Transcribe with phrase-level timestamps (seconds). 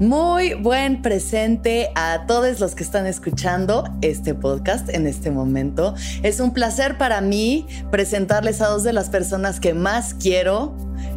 [0.00, 5.94] Muy buen presente a todos los que están escuchando este podcast en este momento.
[6.22, 10.76] Es un placer para mí presentarles a dos de las personas que más quiero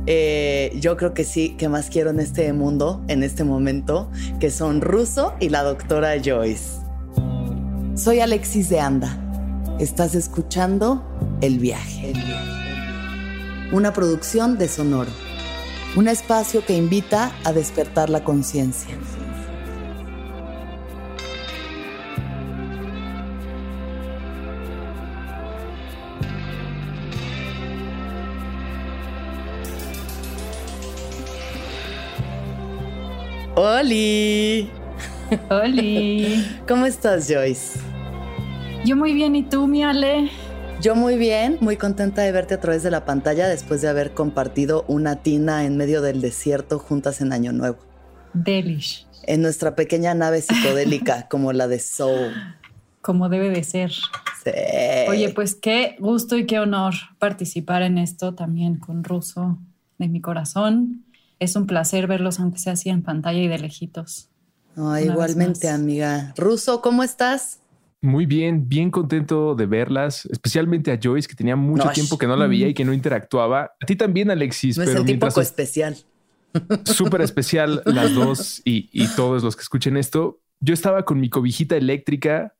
[0.10, 4.50] eh, yo creo que sí, que más quiero en este mundo, en este momento, que
[4.52, 6.80] son Russo y la doctora Joyce.
[7.96, 9.18] Soy Alexis de Anda.
[9.80, 11.04] Estás escuchando
[11.42, 12.14] El Viaje.
[13.74, 15.27] Una producción de Sonoro.
[15.96, 18.96] Un espacio que invita a despertar la conciencia.
[33.56, 34.70] ¡Holi!
[35.50, 36.46] ¡Holi!
[36.68, 37.80] ¿Cómo estás, Joyce?
[38.86, 40.30] Yo muy bien, ¿y tú, mi Ale?
[40.80, 44.14] Yo muy bien, muy contenta de verte a través de la pantalla después de haber
[44.14, 47.80] compartido una tina en medio del desierto juntas en Año Nuevo.
[48.34, 49.08] Delish.
[49.24, 52.32] En nuestra pequeña nave psicodélica como la de Soul.
[53.02, 53.92] Como debe de ser.
[53.92, 54.52] Sí.
[55.10, 59.58] Oye, pues qué gusto y qué honor participar en esto también con Ruso
[59.98, 61.06] de mi corazón
[61.40, 64.30] es un placer verlos, aunque sea así en pantalla y de lejitos.
[64.76, 66.34] igualmente, amiga.
[66.38, 67.60] Ruso, ¿cómo estás?
[68.02, 72.36] Muy bien, bien contento de verlas, especialmente a Joyce, que tenía mucho tiempo que no
[72.36, 73.72] la veía y que no interactuaba.
[73.82, 74.78] A ti también, Alexis.
[74.78, 75.98] Me pero sentí poco especial.
[76.86, 80.40] Súper especial las dos y, y, todos los que escuchen esto.
[80.60, 82.56] Yo estaba con mi cobijita eléctrica,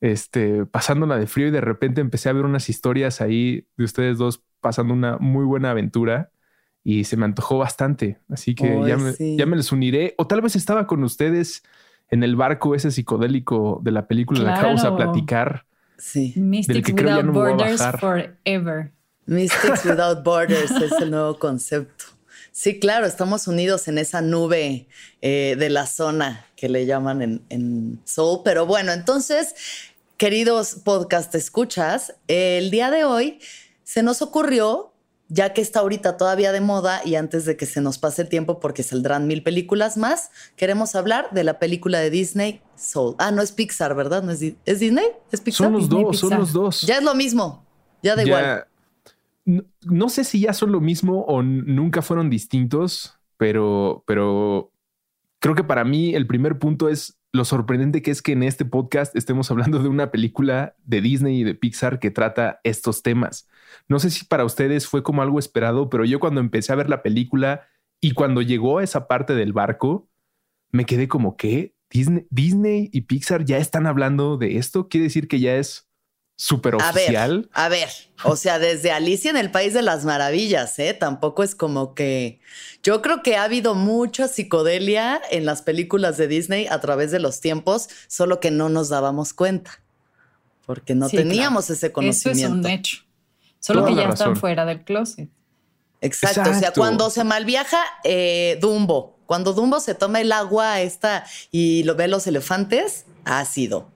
[0.00, 4.18] este, pasándola de frío y de repente empecé a ver unas historias ahí de ustedes
[4.18, 6.30] dos pasando una muy buena aventura
[6.82, 8.18] y se me antojó bastante.
[8.28, 10.14] Así que ya, me, ya, me, les uniré.
[10.18, 11.62] O tal vez estaba con ustedes
[12.10, 14.60] en el barco ese psicodélico de la película claro.
[14.60, 15.66] que vamos a platicar.
[15.98, 16.32] Sí.
[16.36, 18.92] Mystics Without Borders Forever.
[19.26, 22.04] Mystics Without Borders es el nuevo concepto.
[22.52, 24.86] Sí, claro, estamos unidos en esa nube
[25.22, 28.42] eh, de la zona que le llaman en, en Soul.
[28.44, 29.54] Pero bueno, entonces,
[30.16, 33.40] queridos podcast escuchas, el día de hoy
[33.82, 34.93] se nos ocurrió
[35.28, 38.28] ya que está ahorita todavía de moda y antes de que se nos pase el
[38.28, 43.14] tiempo porque saldrán mil películas más, queremos hablar de la película de Disney Soul.
[43.18, 44.22] Ah, no es Pixar, ¿verdad?
[44.22, 45.06] ¿No es, Disney?
[45.32, 45.66] ¿Es Pixar?
[45.66, 46.82] Son los dos, son los dos.
[46.82, 47.64] Ya es lo mismo,
[48.02, 48.66] ya da igual.
[49.82, 54.70] No, sé si ya son lo mismo o nunca fueron distintos, pero, pero
[55.38, 58.64] creo que para mí el primer punto es lo sorprendente que es que en este
[58.64, 63.48] podcast estemos hablando de una película de Disney y de Pixar que trata estos temas.
[63.88, 66.88] No sé si para ustedes fue como algo esperado, pero yo cuando empecé a ver
[66.88, 67.66] la película
[68.00, 70.08] y cuando llegó a esa parte del barco,
[70.70, 74.88] me quedé como que Disney, y Pixar ya están hablando de esto.
[74.88, 75.88] Quiere decir que ya es
[76.36, 77.48] súper oficial.
[77.52, 77.88] A ver, a ver,
[78.24, 80.94] o sea, desde Alicia en el País de las Maravillas, ¿eh?
[80.94, 82.40] Tampoco es como que...
[82.82, 87.18] Yo creo que ha habido mucha psicodelia en las películas de Disney a través de
[87.18, 89.80] los tiempos, solo que no nos dábamos cuenta,
[90.66, 92.40] porque no teníamos ese conocimiento.
[92.40, 92.98] Eso es un hecho.
[93.60, 95.30] Solo que ya están fuera del closet.
[96.02, 96.50] Exacto.
[96.50, 101.82] O sea, cuando se malviaja eh, Dumbo, cuando Dumbo se toma el agua esta y
[101.84, 103.90] lo ve los elefantes, ácido.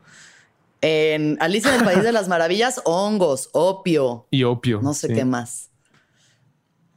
[0.81, 4.27] En Alicia en el País de las Maravillas, hongos, opio.
[4.31, 4.81] Y opio.
[4.83, 5.71] No sé qué más.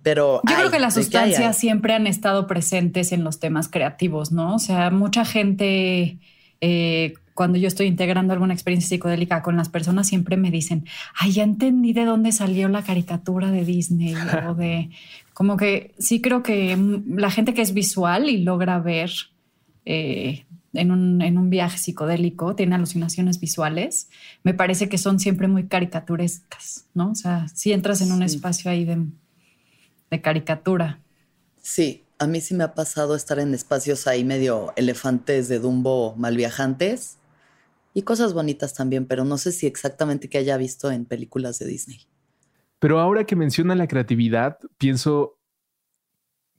[0.04, 0.42] Pero.
[0.48, 4.56] Yo creo que las sustancias siempre han estado presentes en los temas creativos, ¿no?
[4.56, 6.18] O sea, mucha gente.
[6.60, 10.86] Eh, cuando yo estoy integrando alguna experiencia psicodélica con las personas, siempre me dicen,
[11.16, 14.16] ay, ya entendí de dónde salió la caricatura de Disney
[14.48, 14.90] o de.
[15.34, 16.78] Como que sí creo que
[17.08, 19.12] la gente que es visual y logra ver
[19.86, 24.10] eh, en un, en un viaje psicodélico, tiene alucinaciones visuales,
[24.44, 27.12] me parece que son siempre muy caricaturescas, ¿no?
[27.12, 29.06] O sea, si entras en un espacio ahí de,
[30.10, 31.00] de caricatura.
[31.62, 36.16] Sí, a mí sí me ha pasado estar en espacios ahí medio elefantes de Dumbo
[36.16, 37.18] mal viajantes
[37.94, 41.66] y cosas bonitas también, pero no sé si exactamente que haya visto en películas de
[41.66, 42.00] Disney.
[42.80, 45.38] Pero ahora que menciona la creatividad, pienso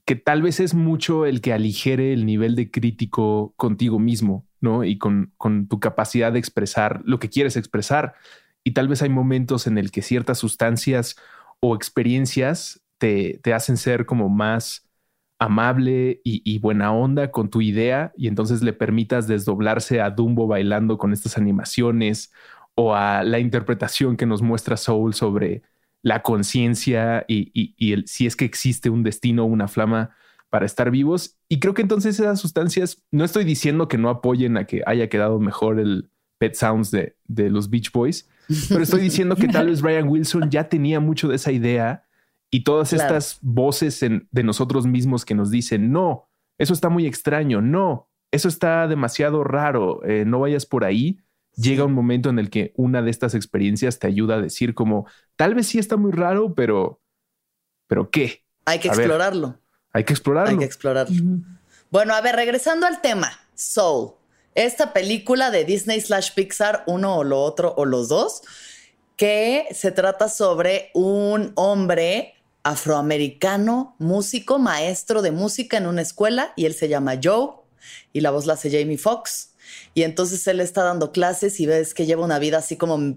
[0.04, 4.84] que tal vez es mucho el que aligere el nivel de crítico contigo mismo, ¿no?
[4.84, 8.14] Y con, con tu capacidad de expresar lo que quieres expresar.
[8.64, 11.16] Y tal vez hay momentos en el que ciertas sustancias
[11.60, 14.88] o experiencias te, te hacen ser como más
[15.42, 20.98] amable y, buena onda con tu idea y entonces le permitas desdoblarse a Dumbo bailando
[20.98, 22.32] con estas animaciones
[22.76, 25.62] o a la interpretación que nos muestra Soul sobre
[26.02, 30.10] la conciencia y, el, si es que existe un destino o una flama
[30.50, 31.38] para estar vivos.
[31.48, 35.08] Y creo que entonces esas sustancias, no estoy diciendo que no apoyen a que haya
[35.08, 38.28] quedado mejor el Pet Sounds de, de los Beach Boys,
[38.68, 42.04] pero estoy diciendo que tal vez Brian Wilson ya tenía mucho de esa idea
[42.50, 46.28] y todas estas voces de nosotros mismos que nos dicen, no,
[46.58, 51.20] eso está muy extraño, no, eso está demasiado raro, eh, no vayas por ahí
[51.56, 55.06] llega un momento en el que una de estas experiencias te ayuda a decir como,
[55.36, 57.00] tal vez sí está muy raro, pero,
[57.86, 58.44] pero ¿qué?
[58.64, 59.58] Hay que explorarlo.
[59.92, 60.50] hay que explorarlo.
[60.52, 61.16] Hay que explorarlo.
[61.90, 64.12] Bueno, a ver, regresando al tema, Soul,
[64.54, 68.42] esta película de Disney slash Pixar, uno o lo otro o los dos,
[69.16, 76.66] que se trata sobre un hombre afroamericano, músico, maestro de música en una escuela y
[76.66, 77.50] él se llama Joe
[78.12, 79.51] y la voz la hace Jamie Foxx.
[79.94, 83.16] Y entonces él está dando clases y ves que lleva una vida así como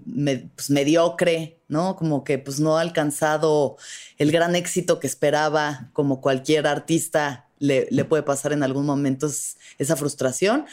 [0.54, 1.96] pues, mediocre, ¿no?
[1.96, 3.76] Como que pues no ha alcanzado
[4.18, 9.28] el gran éxito que esperaba, como cualquier artista le, le, puede pasar en algún momento
[9.78, 10.66] esa frustración.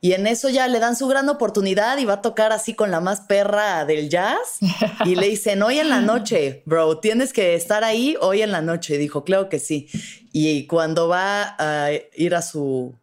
[0.00, 2.90] Y en eso ya le dan su gran oportunidad y va a tocar así con
[2.90, 4.58] la más perra del jazz.
[5.04, 8.60] Y le dicen, hoy en la noche, bro, tienes que estar ahí hoy en la
[8.60, 8.94] noche.
[8.94, 9.88] Y dijo, claro que sí.
[10.32, 12.94] Y cuando va a ir a su,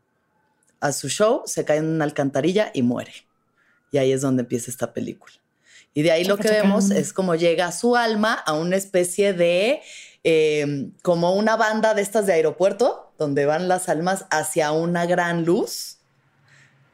[0.79, 3.13] a su show, se cae en una alcantarilla y muere.
[3.91, 5.33] Y ahí es donde empieza esta película.
[5.94, 9.81] Y de ahí lo que vemos es como llega su alma a una especie de,
[10.24, 15.44] em, como una banda de estas de aeropuerto, donde van las almas hacia una gran
[15.44, 15.97] luz,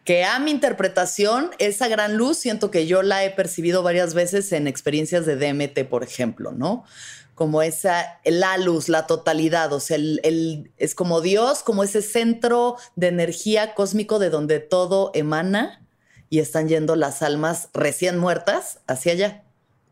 [0.06, 4.52] que a mi interpretación, esa gran luz siento que yo la he percibido varias veces
[4.52, 6.86] en experiencias de DMT, por ejemplo, ¿no?
[7.36, 12.78] Como esa, la luz, la totalidad, o sea, el, es como Dios, como ese centro
[12.96, 15.82] de energía cósmico de donde todo emana
[16.30, 19.44] y están yendo las almas recién muertas hacia allá.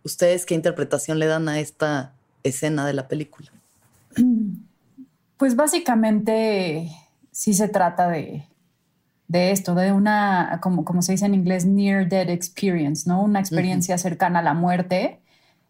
[0.03, 3.51] ¿Ustedes qué interpretación le dan a esta escena de la película?
[5.37, 6.91] Pues básicamente
[7.31, 8.45] sí se trata de,
[9.27, 13.23] de esto, de una, como, como se dice en inglés, near death experience, ¿no?
[13.23, 15.20] Una experiencia cercana a la muerte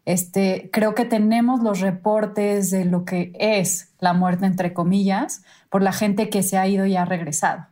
[0.04, 5.82] este, creo que tenemos los reportes de lo que es la muerte, entre comillas, por
[5.82, 7.66] la gente que se ha ido y ha regresado.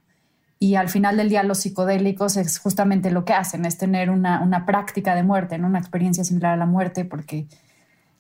[0.59, 4.65] Y al final del día los psicodélicos es justamente lo que hacen, es tener una,
[4.67, 5.67] práctica de muerte, ¿no?
[5.67, 7.47] una experiencia similar a la muerte, porque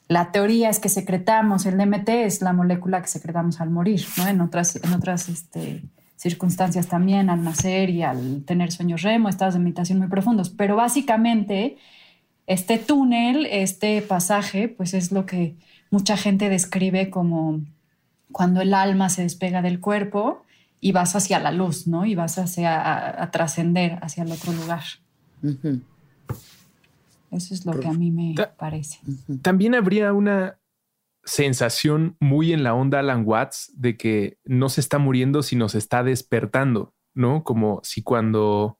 [0.09, 4.27] la teoría es que secretamos, el DMT es la molécula que secretamos al morir, ¿no?
[4.27, 5.83] en otras, en otras este,
[6.17, 10.49] circunstancias también, al nacer y al tener sueños remo, estados de meditación muy profundos.
[10.49, 11.77] Pero básicamente
[12.51, 15.55] este túnel, este pasaje, pues es lo que
[15.93, 17.61] mucha gente describe como
[18.33, 20.43] cuando el alma se despega del cuerpo
[20.81, 22.07] y vas hacia la luz, ¿no?
[22.07, 24.83] Y vas hacia a, trascender hacia el otro lugar.
[27.31, 28.99] Eso es lo que a mí me parece.
[29.43, 30.59] También habría una
[31.23, 35.79] sensación muy en la onda Alan Watts de que no se está muriendo, sino se
[35.79, 37.45] está despertando, ¿no?
[37.45, 38.80] Como si cuando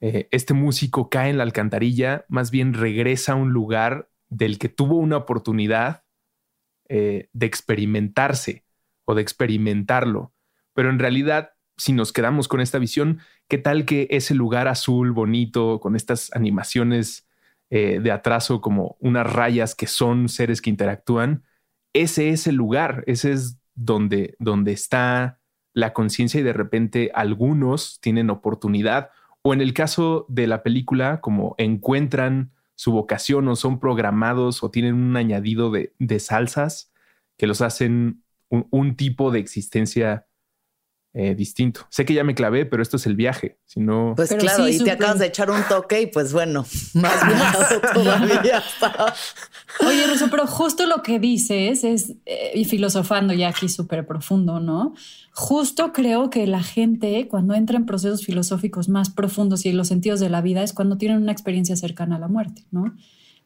[0.00, 4.68] eh, este músico cae en la alcantarilla, más bien regresa a un lugar del que
[4.68, 6.04] tuvo una oportunidad
[6.88, 8.64] eh, de experimentarse
[9.04, 10.34] o de experimentarlo.
[10.74, 15.12] Pero en realidad, si nos quedamos con esta visión, ¿qué tal que ese lugar azul
[15.12, 17.26] bonito, con estas animaciones
[17.70, 21.44] eh, de atraso como unas rayas que son seres que interactúan,
[21.92, 25.40] ese es el lugar, ese es donde, donde está
[25.72, 29.10] la conciencia y de repente algunos tienen oportunidad
[29.46, 34.70] o en el caso de la película, como encuentran su vocación o son programados o
[34.70, 36.90] tienen un añadido de, salsas
[37.36, 40.26] que los hacen un, tipo de existencia
[41.16, 41.86] eh, distinto.
[41.90, 43.56] Sé que ya me clavé, pero esto es el viaje.
[43.66, 44.14] Si no...
[44.16, 47.14] Pues claro, y te acabas de echar un toque y pues bueno, más
[47.94, 48.60] todavía.
[49.86, 54.58] Oye, Ruso, pero justo lo que dices es, eh, y filosofando ya aquí súper profundo,
[54.58, 54.94] ¿no?
[55.32, 59.86] Justo creo que la gente cuando entra en procesos filosóficos más profundos y en los
[59.86, 62.92] sentidos de la vida es cuando tienen una experiencia cercana a la muerte, ¿no?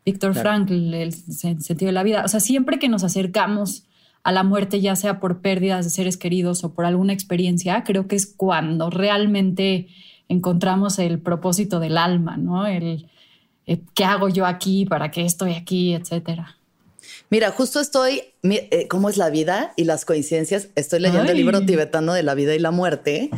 [0.07, 2.23] Víctor Frankl, el sentido de la vida.
[2.25, 3.88] O sea, siempre que nos acercamos
[4.29, 8.07] a la muerte, ya sea por pérdidas de seres queridos o por alguna experiencia, creo
[8.09, 9.89] que es cuando realmente
[10.29, 12.67] encontramos el propósito del alma, ¿no?
[12.67, 13.09] El
[13.67, 16.59] eh, qué hago yo aquí, para qué estoy aquí, etcétera.
[17.31, 20.69] Mira, justo estoy, eh, ¿cómo es la vida y las coincidencias?
[20.75, 23.31] Estoy leyendo el libro tibetano de la vida y la muerte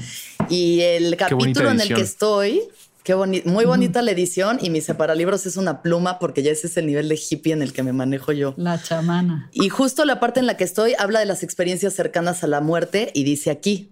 [0.49, 2.63] y el capítulo en el que estoy,
[3.03, 6.77] qué muy bonita la edición y mi separalibros es una pluma porque ya ese es
[6.77, 8.55] el nivel de hippie en el que me manejo yo.
[8.57, 9.49] La chamana.
[9.53, 12.61] Y justo la parte en la que estoy habla de las experiencias cercanas a la
[12.61, 13.91] muerte y dice aquí,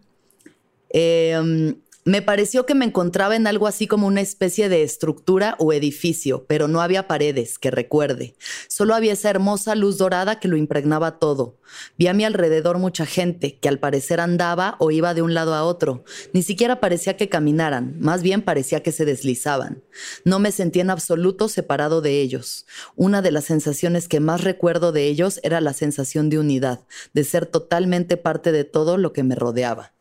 [0.91, 1.75] eh,
[2.09, 6.47] me pareció que me encontraba en algo así como una especie de estructura o edificio,
[6.49, 8.35] pero no había paredes, que recuerde.
[8.67, 11.59] Solo había esa hermosa luz dorada que lo impregnaba todo.
[11.99, 15.53] Vi a mi alrededor mucha gente, que al parecer andaba o iba de un lado
[15.53, 16.03] a otro.
[16.33, 19.83] Ni siquiera parecía que caminaran, más bien parecía que se deslizaban.
[20.25, 22.65] No me sentí en absoluto separado de ellos.
[22.97, 27.25] Una de las sensaciones que más recuerdo de ellos era la sensación de unidad, de
[27.25, 29.98] ser totalmente parte de todo lo que me rodeaba.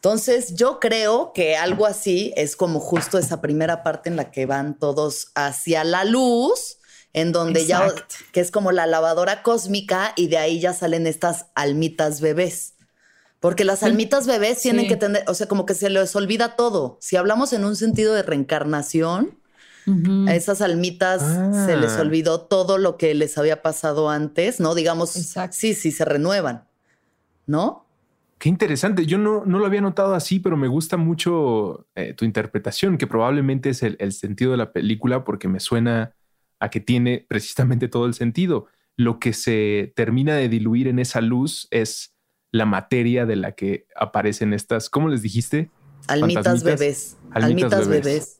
[0.00, 4.46] Entonces, yo creo que algo así es como justo esa primera parte en la que
[4.46, 6.78] van todos hacia la luz,
[7.12, 7.86] en donde ya,
[8.32, 12.76] que es como la lavadora cósmica y de ahí ya salen estas almitas bebés.
[13.40, 16.96] Porque las almitas bebés tienen que tener, o sea, como que se les olvida todo.
[17.02, 19.38] Si hablamos en un sentido de reencarnación,
[20.28, 21.20] a esas almitas
[21.66, 22.00] se les ah.
[22.00, 24.74] olvidó todo lo que les había pasado antes, ¿no?
[24.74, 26.66] Digamos, sí, sí, se renuevan,
[27.46, 27.89] ¿no?
[28.40, 29.04] Qué interesante.
[29.04, 33.06] Yo no, no lo había notado así, pero me gusta mucho eh, tu interpretación, que
[33.06, 36.14] probablemente es el, sentido de la película, porque me suena
[36.58, 38.64] a que tiene precisamente todo el sentido.
[38.96, 42.14] Lo que se termina de diluir en esa luz es
[42.50, 45.70] la materia de la que aparecen estas, ¿cómo les dijiste?
[46.08, 47.18] Almitas bebés.
[47.32, 48.39] Almitas, bebés.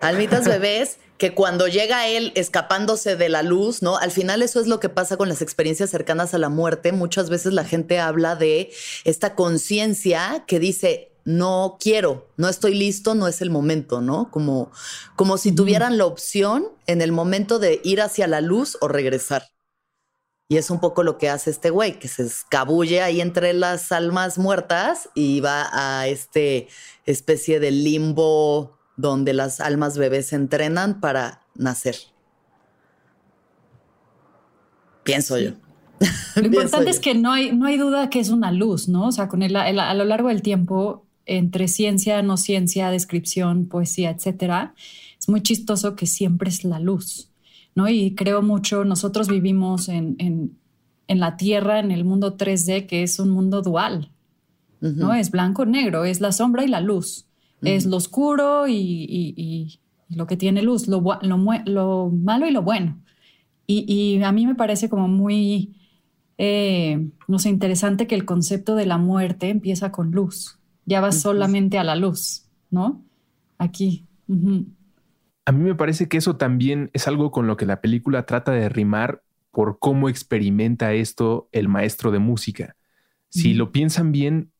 [0.00, 3.98] Almitas bebés que cuando llega él escapándose de la luz, ¿no?
[3.98, 6.92] Al final eso es lo que pasa con las experiencias cercanas a la muerte.
[6.92, 8.72] Muchas veces la gente habla de
[9.04, 14.30] esta conciencia que dice, no quiero, no estoy listo, no es el momento, ¿no?
[14.30, 14.72] Como,
[15.14, 19.50] como si tuvieran la opción en el momento de ir hacia la luz o regresar.
[20.48, 23.92] Y es un poco lo que hace este güey, que se escabulle ahí entre las
[23.92, 26.66] almas muertas y va a este
[27.04, 31.96] especie de limbo donde las almas bebés se entrenan para nacer.
[35.02, 35.52] Pienso yo.
[36.36, 39.08] Lo importante es que no hay, no hay duda que es una luz, ¿no?
[39.08, 44.10] O sea, con el, a lo largo del tiempo, entre ciencia, no ciencia, descripción, poesía,
[44.10, 44.74] etcétera,
[45.18, 47.30] es muy chistoso que siempre es la luz,
[47.74, 47.88] ¿no?
[47.88, 50.56] Y creo mucho, nosotros vivimos en, en,
[51.06, 54.10] en la Tierra, en el mundo 3D, que es un mundo dual,
[54.80, 55.12] ¿no?
[55.12, 57.26] Es blanco-negro, es la sombra y la luz.
[57.62, 63.00] Es lo oscuro y, lo que tiene luz, lo, lo, malo y lo bueno.
[63.66, 65.76] Y, a mí me parece como muy,
[66.38, 70.58] eh, no sé, interesante que el concepto de la muerte empieza con luz.
[70.86, 73.04] Ya va solamente a la luz, ¿no?
[73.58, 74.06] Aquí.
[75.44, 78.50] A mí me parece que eso también es algo con lo que la película trata
[78.52, 82.76] de rimar por cómo experimenta esto el maestro de música.
[83.28, 84.50] Si lo piensan bien,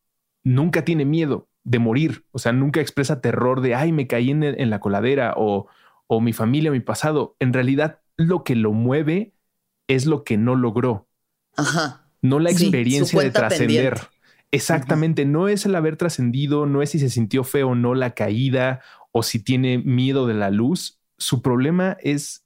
[0.45, 2.25] nunca tiene miedo de morir.
[2.33, 5.69] O sea, nunca expresa terror de, ay, me caí en, la coladera o,
[6.09, 7.37] o mi familia, mi pasado.
[7.39, 9.35] En realidad, lo que lo mueve
[9.87, 11.07] es lo que no logró.
[11.57, 12.09] Ajá.
[12.23, 14.01] No la experiencia de trascender.
[14.51, 18.15] Exactamente, no es el haber trascendido, no es si se sintió feo o no la
[18.15, 18.81] caída
[19.13, 21.01] o si tiene miedo de la luz.
[21.19, 22.45] Su problema es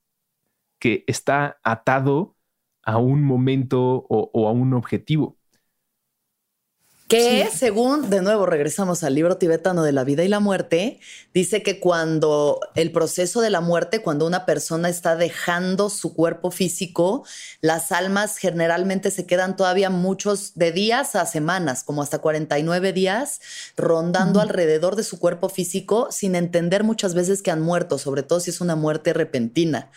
[0.79, 2.37] que está atado
[2.83, 5.39] a un momento o a un objetivo.
[7.15, 10.99] Que según, de nuevo, regresamos al libro tibetano de la vida y la muerte,
[11.33, 16.51] dice que cuando el proceso de la muerte, cuando una persona está dejando su cuerpo
[16.51, 17.25] físico,
[17.61, 23.41] las almas generalmente se quedan todavía muchos de días a semanas, como hasta 49 días,
[23.77, 28.41] rondando alrededor de su cuerpo físico sin entender muchas veces que han muerto, sobre todo
[28.41, 29.91] si es una muerte repentina.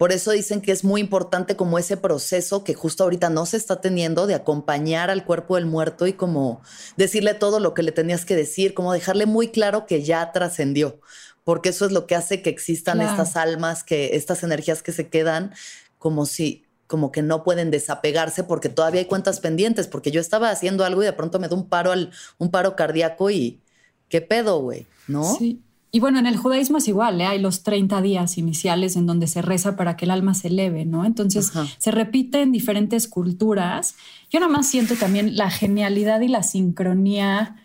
[0.00, 3.58] Por eso dicen que es muy importante como ese proceso que justo ahorita no se
[3.58, 6.62] está teniendo de acompañar al cuerpo del muerto y como
[6.96, 11.02] decirle todo lo que le tenías que decir, como dejarle muy claro que ya trascendió,
[11.44, 15.10] porque eso es lo que hace que existan estas almas, que estas energías que se
[15.10, 15.52] quedan
[15.98, 20.48] como si como que no pueden desapegarse porque todavía hay cuentas pendientes, porque yo estaba
[20.48, 23.60] haciendo algo y de pronto me da un paro al un paro cardíaco y
[24.08, 25.36] qué pedo, güey, ¿no?
[25.36, 25.60] Sí.
[25.92, 27.26] Y bueno, en el judaísmo es igual, ¿eh?
[27.26, 30.84] hay los 30 días iniciales en donde se reza para que el alma se eleve,
[30.84, 31.04] ¿no?
[31.04, 33.96] Entonces se repite en diferentes culturas.
[34.30, 37.56] Yo nada más siento también la genialidad y la sincronía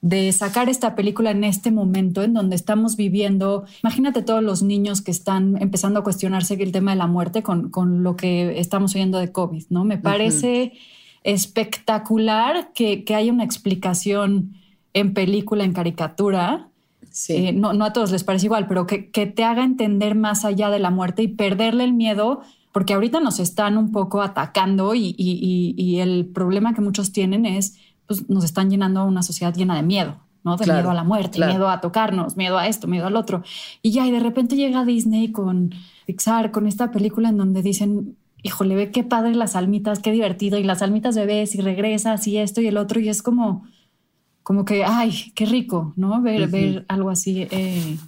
[0.00, 3.64] de sacar esta película en este momento en donde estamos viviendo.
[3.84, 8.02] Imagínate todos los niños que están empezando a cuestionarse el tema de la muerte con,
[8.02, 9.84] lo que estamos oyendo de COVID, ¿no?
[9.84, 10.72] Me parece
[11.22, 14.54] espectacular que, que haya una explicación
[14.94, 16.68] en película, en caricatura,
[17.28, 20.70] eh, no, no, a todos les parece igual, pero que, te haga entender más allá
[20.70, 25.98] de la muerte y perderle el miedo, porque ahorita nos están un poco atacando y,
[26.00, 30.16] el problema que muchos tienen es, pues nos están llenando una sociedad llena de miedo,
[30.44, 30.56] ¿no?
[30.56, 33.42] De miedo a la muerte, miedo a tocarnos, miedo a esto, miedo al otro.
[33.82, 35.74] Y ya, y de repente llega Disney con
[36.06, 40.58] Pixar, con esta película en donde dicen, híjole, ve qué padre las almitas, qué divertido,
[40.58, 43.64] y las almitas bebés, y regresas, y esto y el otro, y es como
[44.48, 46.22] como que, ay, qué rico, ¿no?
[46.22, 47.46] Ver, ver algo así.
[47.50, 47.98] Eh.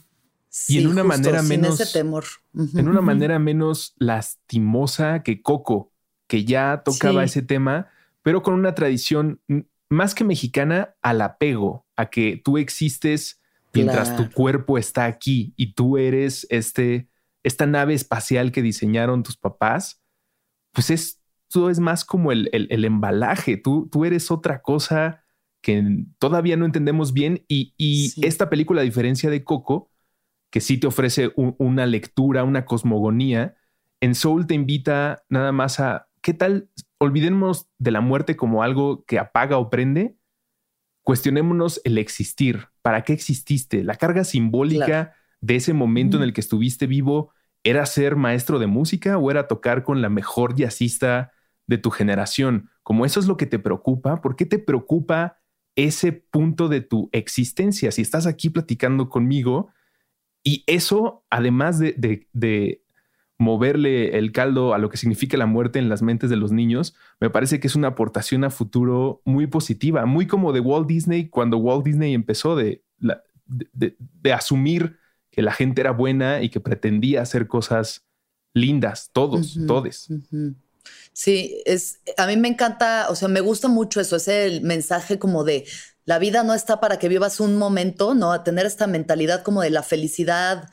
[0.68, 1.92] y en una manera menos.
[1.92, 2.24] temor.
[2.54, 5.92] En una manera menos lastimosa que Coco,
[6.26, 7.88] que ya tocaba ese tema,
[8.22, 9.42] pero con una tradición
[9.90, 13.42] más que mexicana al apego, a que tú existes
[13.74, 17.10] mientras tu cuerpo está aquí y tú eres este,
[17.42, 20.00] esta nave espacial que diseñaron tus papás,
[20.72, 23.58] pues esto es más como el, el, embalaje.
[23.58, 25.22] Tú, tú eres otra cosa
[25.60, 27.74] que todavía no entendemos bien y,
[28.26, 29.90] esta película, a diferencia de Coco,
[30.50, 33.56] que sí te ofrece una lectura, una cosmogonía,
[34.00, 36.70] en Soul te invita nada más a, ¿qué tal?
[36.98, 40.16] Olvidémonos de la muerte como algo que apaga o prende,
[41.02, 43.84] cuestionémonos el existir, ¿para qué exististe?
[43.84, 48.66] La carga simbólica de ese momento en el que estuviste vivo, ¿era ser maestro de
[48.66, 51.32] música o era tocar con la mejor jazzista
[51.66, 52.70] de tu generación?
[52.82, 55.39] Como eso es lo que te preocupa, ¿por qué te preocupa
[55.76, 57.90] ese punto de tu existencia.
[57.90, 59.70] Si estás aquí platicando conmigo
[60.42, 62.82] y eso, además de,
[63.38, 66.94] moverle el caldo a lo que significa la muerte en las mentes de los niños,
[67.20, 71.28] me parece que es una aportación a futuro muy positiva, muy como de Walt Disney
[71.30, 72.84] cuando Walt Disney empezó de,
[73.46, 74.98] de, asumir
[75.30, 78.06] que la gente era buena y que pretendía hacer cosas
[78.52, 80.08] lindas, todos, todes.
[81.12, 85.44] Sí, es, a mí me encanta, o sea, me gusta mucho eso, ese mensaje como
[85.44, 85.66] de
[86.04, 88.32] la vida no está para que vivas un momento, ¿no?
[88.32, 90.68] A tener esta mentalidad como de la felicidad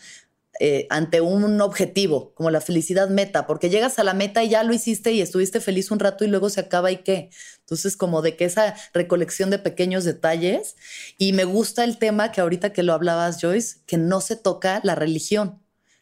[0.60, 4.64] eh, ante un objetivo, como la felicidad meta, porque llegas a la meta y ya
[4.64, 7.30] lo hiciste y estuviste feliz un rato y luego se acaba y qué.
[7.60, 10.76] Entonces, como de que esa recolección de pequeños detalles.
[11.18, 14.82] Y me gusta el tema que ahorita que lo hablabas, Joyce, que no se toca
[14.84, 15.62] la religión.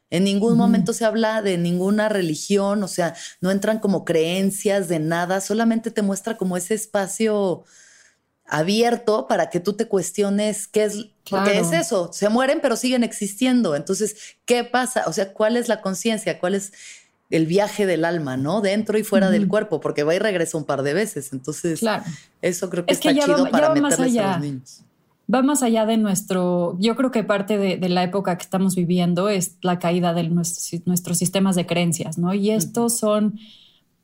[0.09, 4.99] En ningún momento se habla de ninguna religión, o sea, no entran como creencias de
[4.99, 7.63] nada, solamente te muestra como ese espacio
[8.47, 12.13] abierto para que tú te cuestiones qué es, qué es eso.
[12.13, 13.75] Se mueren pero siguen existiendo.
[13.75, 15.03] Entonces, ¿qué pasa?
[15.07, 16.39] O sea, ¿cuál es la conciencia?
[16.39, 16.71] ¿Cuál es
[17.31, 18.61] el viaje del alma, ¿no?
[18.61, 21.33] Dentro y fuera del cuerpo, porque va y regresa un par de veces.
[21.33, 21.81] Entonces,
[22.41, 24.81] eso creo que está chido para meterles a los niños
[25.33, 29.29] va más allá de nuestro, yo creo que parte de, la época que estamos viviendo
[29.29, 32.33] es la caída de nuestros sistemas de creencias, ¿no?
[32.33, 33.39] Y estos son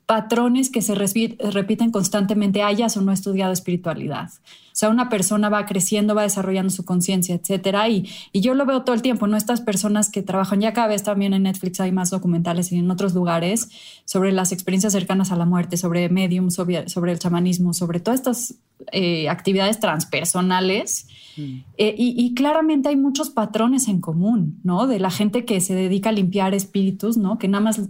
[0.06, 4.30] patrones que se repiten constantemente, hayas o no estudiado espiritualidad.
[4.72, 7.88] O sea, una persona va creciendo, va desarrollando su conciencia, etcétera.
[7.90, 9.38] Y, y, yo lo veo todo el tiempo, ¿no?
[9.38, 12.90] Estas personas que trabajan, ya cada vez también en Netflix hay más documentales y en
[12.90, 13.70] otros lugares
[14.06, 18.22] sobre las experiencias cercanas a la muerte, sobre medium, sobre, sobre el chamanismo, sobre todas
[18.22, 18.56] estas
[18.92, 21.08] eh, actividades transpersonales.
[21.38, 21.60] Mm.
[21.78, 24.88] Eh, y, y, claramente hay muchos patrones en común, ¿no?
[24.88, 27.38] De la gente que se dedica a limpiar espíritus, ¿no?
[27.38, 27.82] Que nada más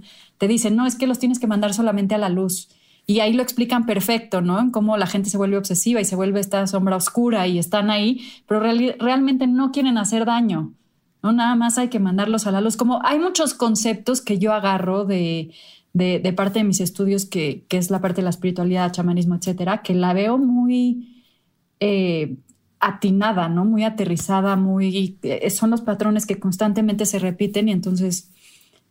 [0.42, 2.70] te dicen, no, es que los tienes que mandar solamente a la luz.
[3.06, 4.60] Y ahí lo explican perfecto, ¿no?
[4.60, 7.92] En cómo la gente se vuelve obsesiva y se vuelve esta sombra oscura y están
[7.92, 10.74] ahí, pero realmente no quieren hacer daño,
[11.22, 11.32] ¿no?
[11.32, 12.76] Nada más hay que mandarlos a la luz.
[12.76, 15.54] Como hay muchos conceptos que yo agarro de,
[15.94, 19.84] de, parte de mis estudios, que, que, es la parte de la espiritualidad, chamanismo, etcétera,
[19.84, 21.24] que la veo muy
[21.80, 22.36] eh,
[22.80, 23.64] atinada, ¿no?
[23.64, 25.20] Muy aterrizada, muy.
[25.22, 28.31] Eh, son los patrones que constantemente se repiten y entonces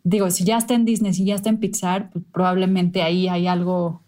[0.05, 3.47] digo, si ya está en Disney, si ya está en Pixar, pues probablemente ahí hay
[3.47, 4.03] algo,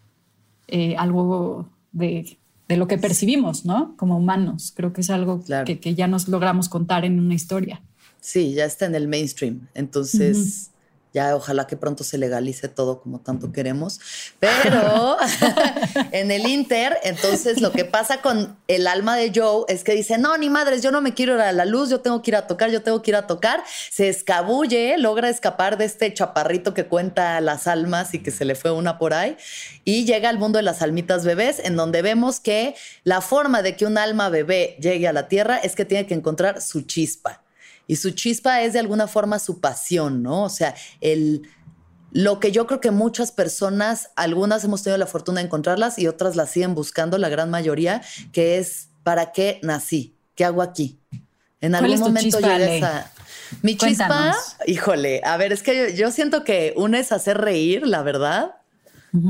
[0.67, 2.37] eh, algo de,
[2.69, 3.95] lo que percibimos, ¿no?
[3.97, 4.73] Como humanos.
[4.75, 7.81] Creo que es algo que, ya nos logramos contar en una historia.
[8.19, 9.67] Sí, ya está en el mainstream.
[9.75, 10.71] Entonces,
[11.13, 13.99] ya ojalá que pronto se legalice todo como tanto queremos.
[14.39, 15.17] Pero
[16.11, 20.17] en el Inter, entonces lo que pasa con el alma de Joe es que dice,
[20.17, 22.35] no, ni madres, yo no me quiero ir a la luz, yo tengo que ir
[22.35, 23.63] a tocar, yo tengo que ir a tocar.
[23.91, 28.55] Se escabulle, logra escapar de este chaparrito que cuenta las almas y que se le
[28.55, 29.37] fue una por ahí.
[29.85, 33.75] Y llega al mundo de las almitas bebés, en donde vemos que la forma de
[33.75, 37.42] que un alma bebé llegue a la tierra es que tiene que encontrar su chispa.
[37.87, 40.43] Y su chispa es de alguna forma su pasión, ¿no?
[40.43, 41.43] O sea, el,
[42.11, 46.07] lo que yo creo que muchas personas, algunas hemos tenido la fortuna de encontrarlas y
[46.07, 50.15] otras las siguen buscando, la gran mayoría, que es ¿para qué nací?
[50.35, 50.99] ¿Qué hago aquí?
[51.59, 53.11] En algún momento llegues a...
[53.61, 58.01] Mi chispa, híjole, a ver, es que yo, siento que una es hacer reír, la
[58.01, 58.55] verdad.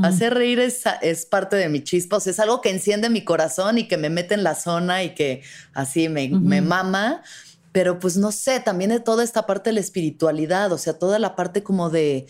[0.02, 3.22] Hacer reír es, es, parte de mi chispa, o sea, es algo que enciende mi
[3.22, 5.42] corazón y que me mete en la zona y que
[5.74, 7.22] así me, me mama.
[7.74, 11.18] Pero pues no sé, también de toda esta parte de la espiritualidad, o sea, toda
[11.18, 12.28] la parte como de,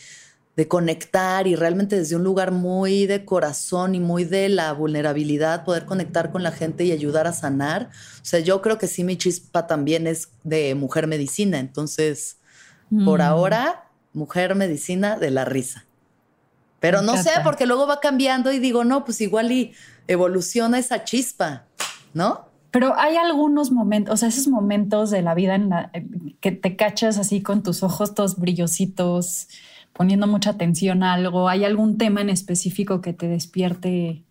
[0.57, 5.63] de conectar y realmente desde un lugar muy de corazón y muy de la vulnerabilidad,
[5.63, 7.91] poder conectar con la gente y ayudar a sanar.
[8.23, 11.59] O sea, yo creo que sí, mi chispa también es de mujer medicina.
[11.59, 12.39] Entonces,
[13.05, 13.23] por mm.
[13.23, 15.85] ahora, mujer medicina de la risa.
[16.81, 19.75] Pero no sé, porque luego va cambiando y digo, no, pues igual y
[20.09, 21.67] evoluciona esa chispa,
[22.15, 22.49] ¿no?
[22.75, 25.93] Pero hay algunos momentos, o sea, esos momentos de la vida en la,
[26.41, 29.47] que te cachas así con tus ojos todos brillositos,
[29.93, 31.49] poniendo mucha atención a algo?
[31.49, 34.25] ¿Hay algún tema en específico que te despierte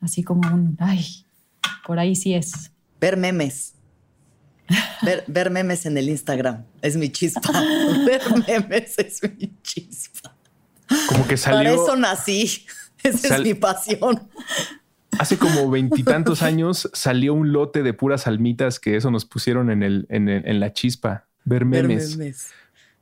[0.00, 1.24] así como un, ay,
[1.86, 2.72] por ahí sí es?
[3.00, 3.74] Ver memes.
[5.28, 7.52] Ver, memes en el Instagram es mi chispa.
[8.04, 10.34] ver memes es mi chispa.
[11.06, 11.58] Como que salió.
[11.58, 12.66] Para eso nací.
[13.04, 14.28] Esa es mi pasión.
[15.20, 19.82] Hace como veintitantos años salió un lote de puras almitas que eso nos pusieron en,
[19.82, 21.26] el, en, la chispa.
[21.44, 22.16] Ver memes.
[22.16, 22.46] Ver memes.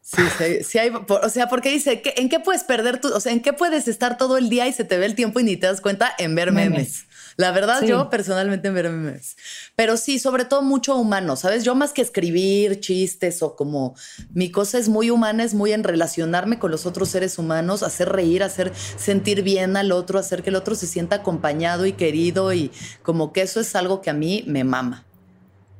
[0.02, 0.22] Sí,
[0.64, 3.52] sí, hay, o sea, porque dice, ¿en qué puedes perder tu, o sea, en qué
[3.52, 5.80] puedes estar todo el día y se te ve el tiempo y ni te das
[5.80, 7.06] cuenta en ver memes?
[7.38, 9.36] La verdad, yo personalmente en ver memes.
[9.76, 11.62] Pero sí, sobre todo mucho humano, ¿sabes?
[11.62, 13.94] Yo más que escribir chistes o como
[14.32, 18.08] mi cosa es muy humana, es muy en relacionarme con los otros seres humanos, hacer
[18.08, 22.52] reír, hacer sentir bien al otro, hacer que el otro se sienta acompañado y querido
[22.52, 22.72] y
[23.04, 25.06] como que eso es algo que a mí me mama.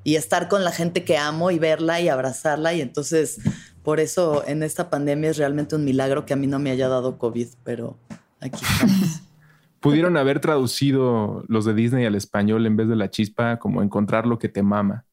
[0.04, 3.38] Y estar con la gente que amo y verla y abrazarla y entonces
[3.82, 6.86] por eso en esta pandemia es realmente un milagro que a mí no me haya
[6.86, 7.98] dado COVID, pero
[8.38, 9.22] aquí estamos.
[9.80, 14.26] Pudieron haber traducido los de Disney al español en vez de la chispa como encontrar
[14.26, 15.04] lo que te mama.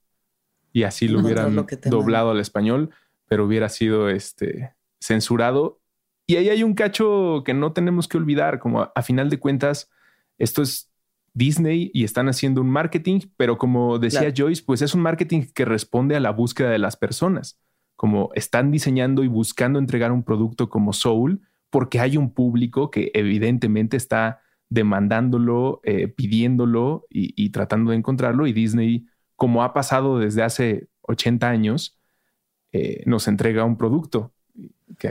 [0.74, 2.90] Y así lo hubieran doblado al español,
[3.28, 5.80] pero hubiera sido este censurado.
[6.28, 9.90] Y ahí hay un cacho que no tenemos que olvidar, como a, final de cuentas,
[10.38, 10.92] esto es
[11.34, 15.66] Disney y están haciendo un marketing, pero como decía Joyce, pues es un marketing que
[15.66, 17.60] responde a la búsqueda de las personas
[17.96, 23.12] como están diseñando y buscando entregar un producto como Soul, porque hay un público que
[23.14, 28.48] evidentemente está demandándolo, eh, pidiéndolo y, tratando de encontrarlo.
[28.48, 32.00] Y Disney, como ha pasado desde hace 80 años,
[32.72, 34.34] eh, nos entrega un producto.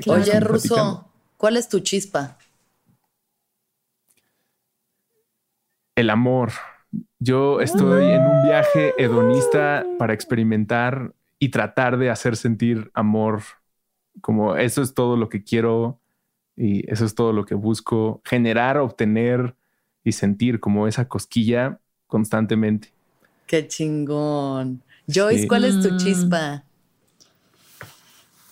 [0.07, 2.39] Oye, Russo, ¿cuál es tu chispa?
[5.95, 6.53] El amor.
[7.19, 13.43] Yo estoy en un viaje hedonista para experimentar y tratar de hacer sentir amor
[14.21, 16.01] como eso es todo lo que quiero
[16.57, 19.57] y eso es todo lo que busco generar, obtener
[20.05, 22.93] y sentir como esa cosquilla constantemente.
[23.47, 24.83] Qué chingón.
[25.13, 25.97] Joyce, ¿cuál es tu mm.
[25.99, 26.65] chispa?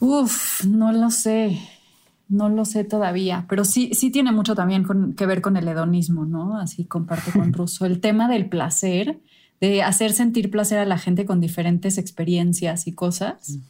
[0.00, 1.58] Uf, no lo sé.
[2.28, 4.86] No lo sé todavía, pero sí, sí tiene mucho también
[5.16, 6.58] que ver con el hedonismo, ¿no?
[6.58, 7.84] Así comparto con Russo.
[7.84, 9.20] El tema del placer
[9.62, 13.60] de hacer sentir placer a la gente con diferentes experiencias y cosas.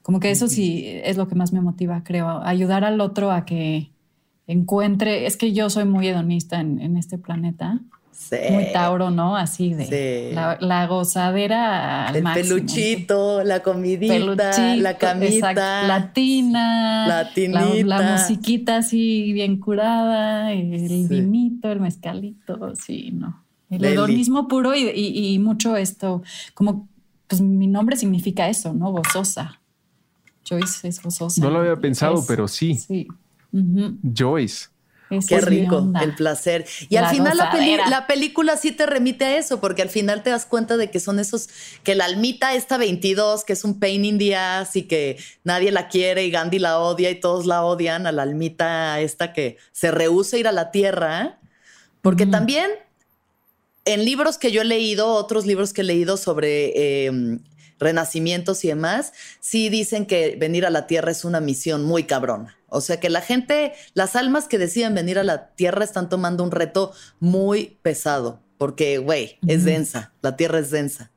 [0.00, 3.44] Como que eso sí es lo que más me motiva, creo, ayudar al otro a
[3.44, 3.90] que
[4.46, 7.80] encuentre, es que yo soy muy hedonista en, este planeta.
[8.12, 8.36] Sí.
[8.52, 9.36] Muy Tauro, ¿no?
[9.36, 12.12] Así de la, gozadera.
[12.14, 15.52] el peluchito, la comidita, la camita.
[15.88, 17.08] latina.
[17.08, 17.84] Latinita.
[17.84, 23.42] La, musiquita así bien curada, el vinito, el mezcalito, sí, no.
[23.72, 26.22] El hedonismo puro y, mucho esto,
[26.54, 26.88] como
[27.26, 28.90] pues mi nombre significa eso, ¿no?
[28.92, 29.60] Gozosa.
[30.46, 31.40] Joyce es gozosa.
[31.40, 32.74] No lo había pensado, pero sí.
[32.74, 33.08] Sí.
[34.14, 34.66] Joyce.
[35.28, 36.66] Qué rico, el placer.
[36.88, 40.46] Y al final la, película sí te remite a eso, porque al final te das
[40.46, 41.48] cuenta de que son esos,
[41.82, 45.70] que la almita esta 22, que es un pain in the ass y que nadie
[45.70, 49.58] la quiere y Gandhi la odia y todos la odian, a la almita esta que
[49.72, 51.38] se rehúsa a ir a la tierra,
[52.00, 52.70] porque también
[53.84, 57.40] en libros que yo he leído, otros libros que he leído sobre em,
[57.78, 62.56] renacimientos y demás, sí dicen que venir a la Tierra es una misión muy cabrona.
[62.68, 66.42] O sea que la gente, las almas que deciden venir a la Tierra están tomando
[66.42, 71.11] un reto muy pesado, porque, güey, es densa, la Tierra es densa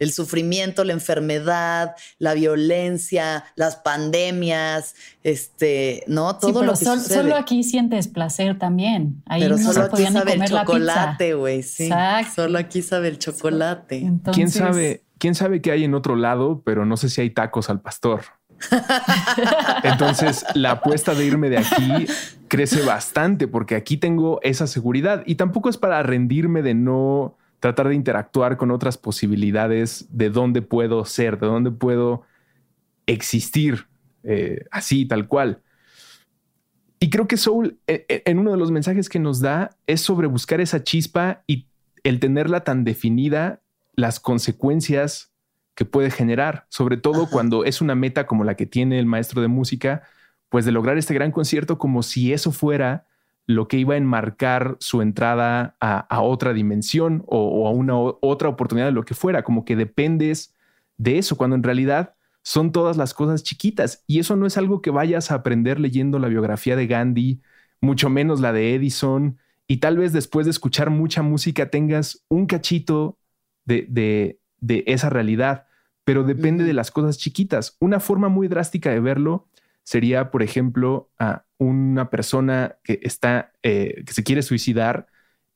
[0.00, 6.36] el sufrimiento, la enfermedad, la violencia, las pandemias, este, ¿no?
[6.36, 9.22] Todo lo que Solo aquí sientes placer también.
[9.26, 11.84] Ahí pero solo aquí sabe el chocolate, güey, sí.
[11.84, 12.42] Exacto.
[12.42, 14.10] Solo aquí sabe el chocolate.
[14.32, 17.70] ¿Quién sabe quién sabe qué hay en otro lado, pero no sé si hay tacos
[17.70, 18.22] al pastor.
[19.84, 22.06] Entonces, la apuesta de irme de aquí
[22.48, 27.88] crece bastante porque aquí tengo esa seguridad y tampoco es para rendirme de no tratar
[27.88, 32.22] de interactuar con otras posibilidades de dónde puedo ser, de dónde puedo
[33.06, 33.86] existir
[34.24, 35.62] eh, así, tal cual.
[36.98, 40.00] Y creo que Soul, eh, eh, en uno de los mensajes que nos da, es
[40.00, 41.66] sobre buscar esa chispa y
[42.02, 43.60] el tenerla tan definida,
[43.94, 45.32] las consecuencias
[45.74, 49.40] que puede generar, sobre todo cuando es una meta como la que tiene el maestro
[49.40, 50.02] de música,
[50.48, 53.06] pues de lograr este gran concierto como si eso fuera
[53.50, 58.86] lo que iba a enmarcar su entrada a, otra dimensión o, a una otra oportunidad
[58.86, 60.54] de lo que fuera, como que dependes
[60.98, 64.04] de eso, cuando en realidad son todas las cosas chiquitas.
[64.06, 67.40] Y eso no es algo que vayas a aprender leyendo la biografía de Gandhi,
[67.80, 72.46] mucho menos la de Edison, y tal vez después de escuchar mucha música tengas un
[72.46, 73.18] cachito
[73.64, 75.66] de, de, esa realidad,
[76.04, 77.76] pero depende de las cosas chiquitas.
[77.80, 79.48] Una forma muy drástica de verlo
[79.82, 85.06] sería, por ejemplo, a una persona que está, eh, que se quiere suicidar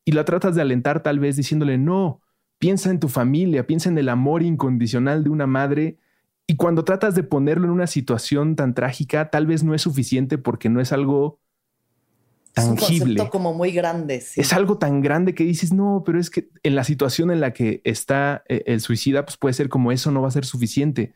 [0.04, 2.20] y la tratas de alentar tal vez diciéndole, no,
[2.58, 5.98] piensa en tu familia, piensa en el amor incondicional de una madre
[6.46, 10.37] y cuando tratas de ponerlo en una situación tan trágica, tal vez no es suficiente
[10.37, 11.40] porque no es algo
[12.52, 13.22] tangible.
[13.22, 14.16] Es como muy grande.
[14.37, 17.52] Es algo tan grande que dices, no, pero es que en la situación en la
[17.52, 21.14] que está eh, el suicida, pues puede ser como eso no va a ser suficiente.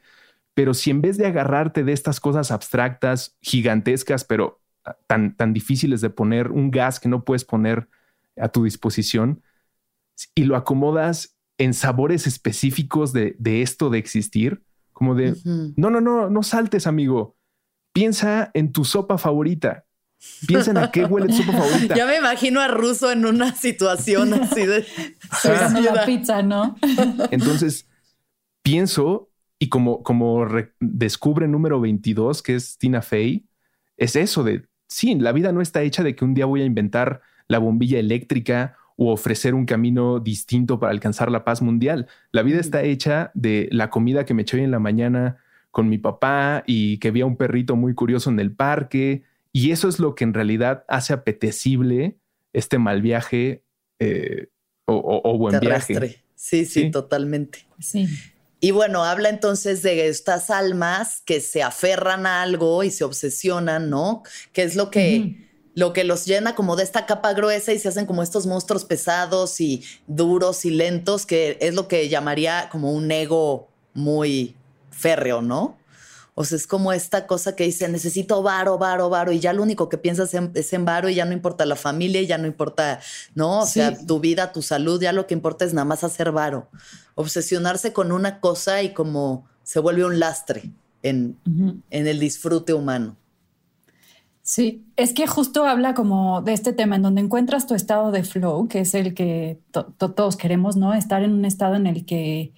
[0.58, 4.60] Pero si en vez de agarrarte de estas cosas abstractas, gigantescas, pero
[5.06, 7.88] tan, tan difíciles de poner, un gas que no puedes poner
[8.36, 9.44] a tu disposición,
[10.34, 15.36] y lo acomodas en sabores específicos de, de esto de existir, como de,
[15.76, 17.36] no, no, no, no saltes, amigo.
[17.92, 19.84] Piensa en tu sopa favorita.
[20.48, 21.94] Piensa en a qué huele tu sopa favorita.
[21.96, 24.84] Ya me imagino a Russo en una situación así de
[25.94, 26.76] la pizza, ¿no?
[27.30, 27.86] Entonces,
[28.64, 29.27] pienso
[29.58, 30.46] y como, como
[30.80, 33.46] descubre número 22, que es Tina Fey,
[33.96, 36.66] es eso de, sí, la vida no está hecha de que un día voy a
[36.66, 42.08] inventar la bombilla eléctrica o ofrecer un camino distinto para alcanzar la paz mundial.
[42.32, 45.38] La vida está hecha de la comida que me eché en la mañana
[45.70, 49.22] con mi papá y que vi a un perrito muy curioso en el parque.
[49.52, 52.16] Y eso es lo que en realidad hace apetecible
[52.52, 53.62] este mal viaje
[53.98, 54.48] eh,
[54.84, 56.22] o, buen viaje.
[56.34, 57.66] Sí, sí, totalmente.
[57.78, 58.08] Sí.
[58.60, 63.88] Y bueno, habla entonces de estas almas que se aferran a algo y se obsesionan,
[63.88, 64.22] ¿no?
[64.52, 67.86] Que es lo que lo que los llena como de esta capa gruesa y se
[67.86, 72.92] hacen como estos monstruos pesados y duros y lentos, que es lo que llamaría como
[72.92, 74.56] un ego muy
[74.90, 75.78] férreo, ¿no?
[76.40, 79.60] O sea, es como esta cosa que dice, necesito varo, varo, varo, y ya lo
[79.60, 82.46] único que piensas es en varo y ya no importa la familia y ya no
[82.46, 83.00] importa,
[83.34, 83.58] ¿no?
[83.58, 86.68] O sea, tu vida, tu salud, ya lo que importa es nada más hacer varo.
[87.16, 90.70] Obsesionarse con una cosa y como se vuelve un lastre
[91.02, 91.36] en,
[91.90, 93.16] en el disfrute humano.
[94.42, 98.22] Sí, es que justo habla como de este tema en donde encuentras tu estado de
[98.22, 100.94] flow, que es el que todos queremos, ¿no?
[100.94, 102.52] Estar en un estado en el que,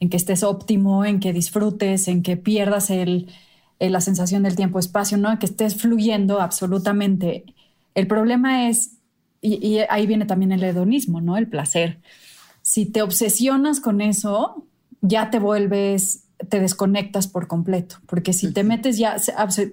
[0.00, 3.28] en que estés óptimo, en que disfrutes, en que pierdas el,
[3.78, 5.38] la sensación del tiempo-espacio, ¿no?
[5.38, 7.44] Que estés fluyendo absolutamente.
[7.94, 8.96] El problema es,
[9.40, 11.36] y, y ahí viene también el hedonismo, ¿no?
[11.36, 12.00] El placer.
[12.62, 14.66] Si te obsesionas con eso,
[15.00, 19.16] ya te vuelves te desconectas por completo, porque si te metes ya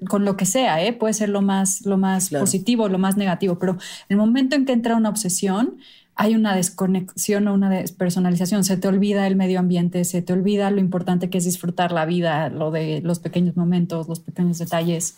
[0.07, 0.93] con lo que sea, ¿eh?
[0.93, 3.77] puede ser lo más, lo más positivo, lo más negativo, pero
[4.09, 5.77] el momento en que entra una obsesión,
[6.17, 10.71] hay una desconexión o una despersonalización, se te olvida el medio ambiente, se te olvida
[10.71, 15.15] lo importante que es disfrutar la vida, lo de los pequeños momentos, los pequeños detalles.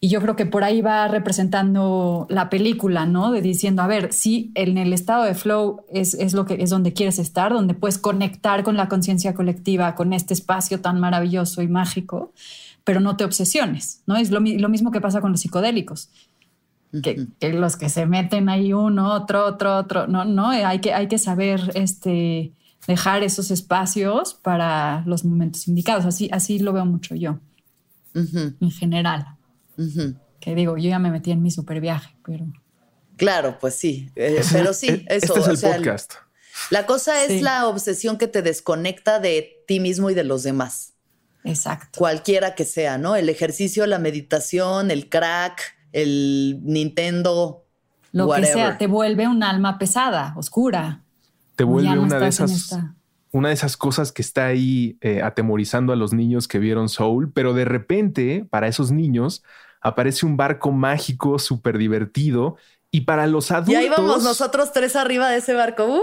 [0.00, 3.30] Y yo creo que por ahí va representando la película, ¿no?
[3.30, 6.92] De diciendo, a ver, sí, en el estado de flow es, lo que es donde
[6.92, 11.68] quieres estar, donde puedes conectar con la conciencia colectiva, con este espacio tan maravilloso y
[11.68, 12.32] mágico,
[12.82, 14.16] pero no te obsesiones, ¿no?
[14.16, 16.10] Es lo mismo que pasa con los psicodélicos.
[17.02, 20.94] Que, que, los que se meten ahí uno, otro, otro, otro, no, no, hay que,
[20.94, 22.54] hay que saber este,
[22.86, 26.06] dejar esos espacios para los momentos indicados.
[26.06, 27.40] Así, así lo veo mucho yo,
[28.14, 29.26] en general.
[30.40, 32.46] Que digo, yo ya me metí en mi super viaje, pero.
[33.16, 34.10] Claro, pues sí.
[34.16, 35.36] Eh, pero sí, e, eso.
[35.36, 36.14] Este es el podcast.
[36.70, 40.94] La cosa es la obsesión que te desconecta de ti mismo y de los demás.
[41.44, 41.98] Exacto.
[41.98, 43.16] Cualquiera que sea, ¿no?
[43.16, 47.64] El ejercicio, la meditación, el crack, el Nintendo.
[48.12, 51.02] Lo que sea, te vuelve un alma pesada, oscura.
[51.56, 52.78] Te vuelve una de esas.
[53.30, 57.30] Una de esas cosas que está ahí eh, atemorizando a los niños que vieron Soul,
[57.30, 59.42] pero de repente, para esos niños,
[59.82, 62.56] aparece un barco mágico súper divertido
[62.90, 63.74] y para los adultos...
[63.74, 65.84] Y ahí vamos nosotros tres arriba de ese barco.
[65.86, 66.00] ¡Uh!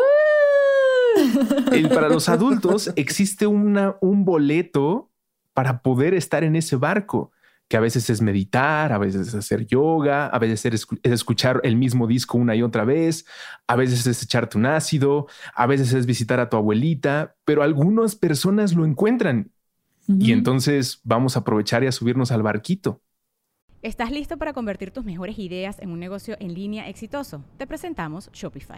[1.93, 5.09] para los adultos existe una, un boleto
[5.53, 7.31] para poder estar en ese barco,
[7.67, 11.75] que a veces es meditar, a veces es hacer yoga, a veces es escuchar el
[11.75, 13.25] mismo disco una y otra vez,
[13.67, 18.15] a veces es echarte un ácido, a veces es visitar a tu abuelita, pero algunas
[18.15, 19.51] personas lo encuentran
[20.07, 23.01] y entonces vamos a aprovechar y a subirnos al barquito.
[23.81, 27.43] ¿Estás listo para convertir tus mejores ideas en un negocio en línea exitoso?
[27.57, 28.77] Te presentamos Shopify.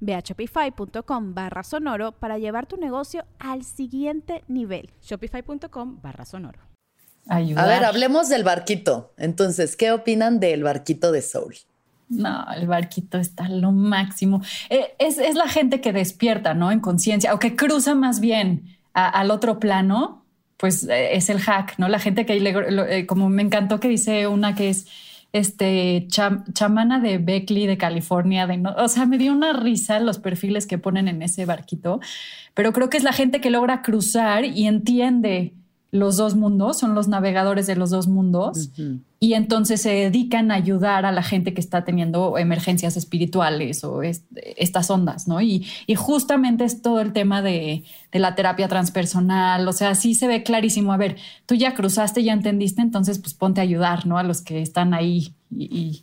[0.00, 4.90] Ve a shopify.com barra sonoro para llevar tu negocio al siguiente nivel.
[5.02, 6.60] Shopify.com barra sonoro.
[7.26, 9.12] A ver, hablemos del barquito.
[9.16, 11.54] Entonces, ¿qué opinan del barquito de Soul?
[12.08, 14.42] No, el barquito está lo máximo.
[14.68, 16.70] Eh, es, la gente que despierta, ¿no?
[16.70, 20.24] En conciencia, o que cruza más bien al otro plano,
[20.58, 21.88] pues eh, es el hack, ¿no?
[21.88, 24.86] La gente que, eh, como me encantó que dice una que es
[25.34, 30.64] este chamana de Beckley de California, de o sea, me dio una risa los perfiles
[30.64, 31.98] que ponen en ese barquito,
[32.54, 35.52] pero creo que es la gente que logra cruzar y entiende
[35.94, 38.70] los dos mundos, son los navegadores de los dos mundos
[39.20, 44.02] y entonces se dedican a ayudar a la gente que está teniendo emergencias espirituales o
[44.02, 45.40] estas ondas, ¿no?
[45.40, 45.64] Y,
[45.96, 50.92] justamente es todo el tema de, la terapia transpersonal, o sea, sí se ve clarísimo,
[50.92, 54.18] a ver, tú ya cruzaste, ya entendiste, entonces pues ponte a ayudar, ¿no?
[54.18, 56.02] A los que están ahí y,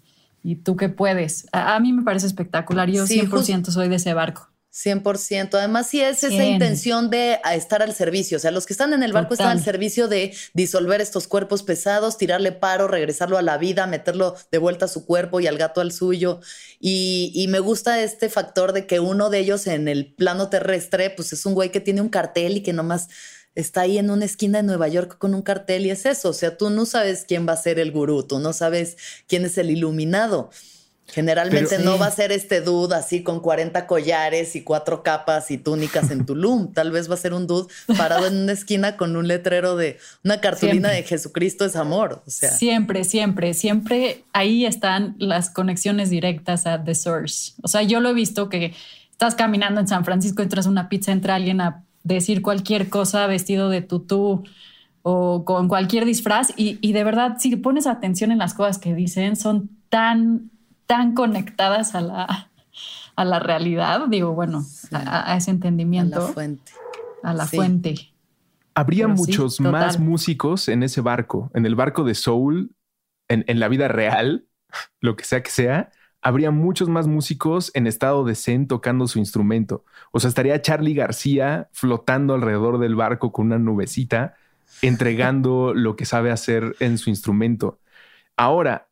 [0.64, 1.50] tú que puedes.
[1.52, 4.51] A, mí me parece espectacular, yo 100% soy de ese barco.
[4.74, 5.54] 100%.
[5.56, 8.38] Además, sí es esa intención de estar al servicio.
[8.38, 11.64] O sea, los que están en el barco están al servicio de disolver estos cuerpos
[11.64, 15.58] pesados, tirarle paro, regresarlo a la vida, meterlo de vuelta a su cuerpo y al
[15.58, 16.40] gato al suyo.
[16.80, 21.10] Y, y, me gusta este factor de que uno de ellos en el plano terrestre,
[21.10, 23.10] pues es un güey que tiene un cartel y que nomás
[23.56, 26.30] está ahí en una esquina de Nueva York con un cartel y es eso.
[26.30, 29.46] O sea, tú no sabes quién va a ser el gurú, tú no sabes quién
[29.46, 30.50] es el iluminado.
[31.12, 35.58] Generalmente no va a ser este dude así con 40 collares y cuatro capas y
[35.58, 36.72] túnicas en Tulum.
[36.72, 39.98] Tal vez va a ser un dude parado en una esquina con un letrero de
[40.24, 42.24] una cartulina de Jesucristo es amor.
[42.26, 42.52] O sea.
[42.52, 47.54] Siempre, siempre, siempre ahí están las conexiones directas a The Source.
[47.62, 48.74] O sea, yo lo he visto que
[49.12, 53.28] estás caminando en San Francisco, entras a una pizza, entra alguien a decir cualquier cosa
[53.28, 54.44] vestido de tutú
[55.04, 58.96] o con cualquier disfraz y, y de verdad, si pones atención en las cosas que
[58.96, 60.52] dicen, son tan
[60.92, 62.50] tan conectadas a la,
[63.16, 66.18] a la realidad, digo, bueno, a, ese entendimiento.
[66.18, 66.74] A la fuente.
[67.24, 67.96] A la fuente.
[68.76, 72.76] Habría muchos más músicos en ese barco, en el barco de Soul,
[73.30, 74.48] en, en, la vida real,
[75.00, 79.18] lo que sea que sea, habría muchos más músicos en estado de zen tocando su
[79.18, 79.86] instrumento.
[80.12, 84.36] O sea, estaría Charlie García flotando alrededor del barco con una nubecita,
[84.82, 87.80] entregando lo que sabe hacer en su instrumento.
[88.36, 88.91] Ahora,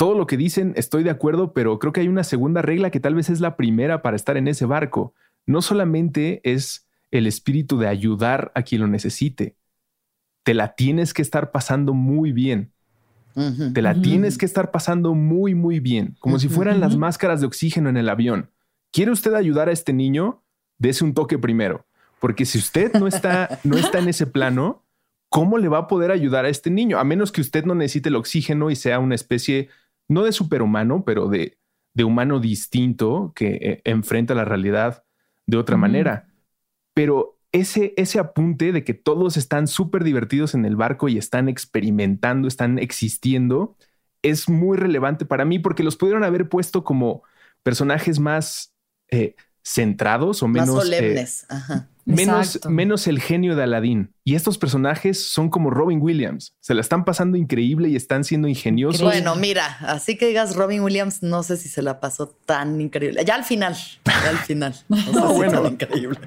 [0.00, 3.00] todo lo que dicen estoy de acuerdo, pero creo que hay una segunda regla que
[3.00, 5.12] tal vez es la primera para estar en ese barco.
[5.44, 9.56] No solamente es el espíritu de ayudar a quien lo necesite,
[10.42, 12.72] te la tienes que estar pasando muy bien.
[13.74, 17.46] Te la tienes que estar pasando muy, muy bien, como si fueran las máscaras de
[17.48, 18.48] oxígeno en el avión.
[18.92, 20.42] ¿Quiere usted ayudar a este niño?
[20.78, 21.84] Dese un toque primero,
[22.20, 24.82] porque si usted no está, no está en ese plano,
[25.28, 26.98] ¿cómo le va a poder ayudar a este niño?
[26.98, 29.68] A menos que usted no necesite el oxígeno y sea una especie
[30.10, 31.56] no de superhumano, pero de,
[31.94, 35.04] de humano distinto que eh, enfrenta la realidad
[35.46, 36.28] de otra manera.
[36.94, 41.48] Pero ese, ese apunte de que todos están súper divertidos en el barco y están
[41.48, 43.76] experimentando, están existiendo,
[44.22, 47.22] es muy relevante para mí porque los pudieron haber puesto como
[47.62, 48.74] personajes más
[49.10, 50.74] eh, centrados o menos...
[50.74, 51.46] Más eh, solemnes.
[51.48, 51.89] Ajá.
[52.04, 54.14] Menos, menos, el genio de Aladdin.
[54.24, 56.56] Y estos personajes son como Robin Williams.
[56.60, 59.02] Se la están pasando increíble y están siendo ingeniosos.
[59.02, 63.24] Bueno, mira, así que digas Robin Williams, no sé si se la pasó tan increíble.
[63.24, 64.74] Ya al final, ya al final.
[65.12, 65.66] No, bueno.
[65.66, 66.18] increíble.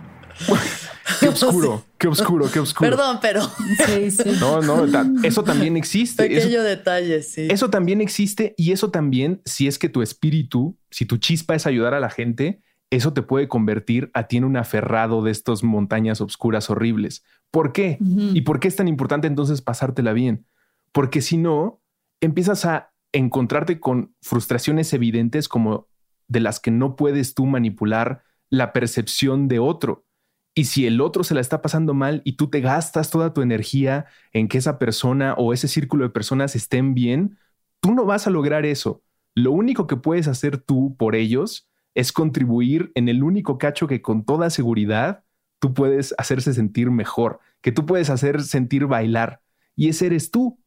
[1.19, 2.89] Qué oscuro, qué oscuro, qué oscuro.
[2.89, 3.41] Perdón, pero.
[3.85, 4.37] Sí, sí.
[4.39, 4.85] No, no,
[5.23, 6.27] eso también existe.
[6.27, 7.47] Pequeño detalle, sí.
[7.49, 11.67] Eso también existe y eso también, si es que tu espíritu, si tu chispa es
[11.67, 12.61] ayudar a la gente,
[12.95, 17.23] eso te puede convertir a ti en un aferrado de estas montañas oscuras horribles.
[17.49, 17.97] ¿Por qué?
[17.99, 20.45] ¿Y por qué es tan importante entonces pasártela bien?
[20.91, 21.81] Porque si no,
[22.21, 25.87] empiezas a encontrarte con frustraciones evidentes como
[26.27, 30.05] de las que no puedes tú manipular la percepción de otro.
[30.53, 33.41] Y si el otro se la está pasando mal y tú te gastas toda tu
[33.41, 37.39] energía en que esa persona o ese círculo de personas estén bien,
[37.79, 39.01] tú no vas a lograr eso.
[39.33, 44.01] Lo único que puedes hacer tú por ellos es contribuir en el único cacho que
[44.01, 45.23] con toda seguridad
[45.59, 49.41] tú puedes hacerse sentir mejor, que tú puedes hacer sentir bailar.
[49.75, 50.59] Y ese eres tú.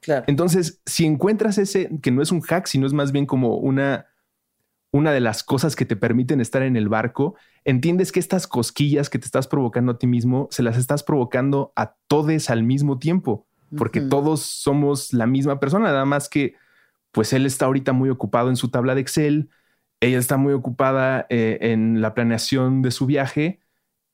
[0.00, 0.24] Claro.
[0.26, 4.06] Entonces, si encuentras ese, que no es un hack, sino es más bien como una,
[4.90, 9.10] una de las cosas que te permiten estar en el barco, entiendes que estas cosquillas
[9.10, 12.98] que te estás provocando a ti mismo, se las estás provocando a todos al mismo
[12.98, 16.54] tiempo, porque todos somos la misma persona, nada más que
[17.12, 19.50] pues él está ahorita muy ocupado en su tabla de Excel,
[20.00, 23.60] ella está muy ocupada eh, en la planeación de su viaje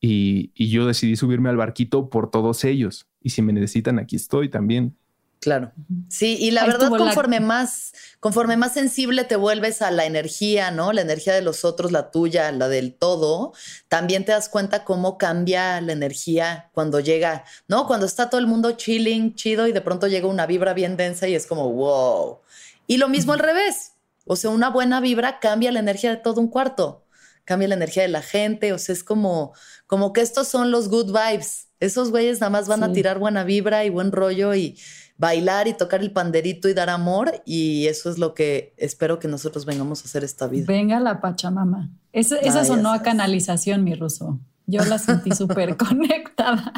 [0.00, 3.06] y, y yo decidí subirme al barquito por todos ellos.
[3.20, 4.96] Y si me necesitan, aquí estoy también.
[5.40, 5.72] Claro.
[6.08, 10.92] Sí, y la verdad, conforme más, conforme más sensible te vuelves a la energía, ¿no?
[10.92, 13.52] La energía de los otros, la tuya, la del todo,
[13.88, 17.86] también te das cuenta cómo cambia la energía cuando llega, ¿no?
[17.86, 21.28] Cuando está todo el mundo chilling, chido, y de pronto llega una vibra bien densa
[21.28, 22.38] y es como, wow.
[22.86, 23.92] Y lo mismo al revés.
[24.26, 27.06] O sea, una buena vibra cambia la energía de todo un cuarto,
[27.44, 28.72] cambia la energía de la gente.
[28.72, 29.54] O sea, es como,
[29.86, 31.68] como que estos son los good vibes.
[31.78, 34.78] Esos güeyes nada más van a tirar buena vibra y buen rollo y
[35.18, 39.28] bailar y tocar el panderito y dar amor y eso es lo que espero que
[39.28, 40.64] nosotros vengamos a hacer esta vida.
[40.66, 41.90] Venga la Pachamama.
[42.12, 44.38] Esa, esa sonó a canalización, mi ruso.
[44.66, 46.72] Yo la sentí súper conectada.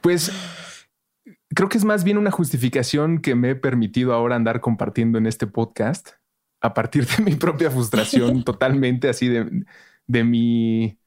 [0.00, 0.30] Pues
[1.54, 5.26] creo que es más bien una justificación que me he permitido ahora andar compartiendo en
[5.26, 6.10] este podcast
[6.60, 9.64] a partir de mi propia frustración totalmente así de,
[10.06, 10.98] de mi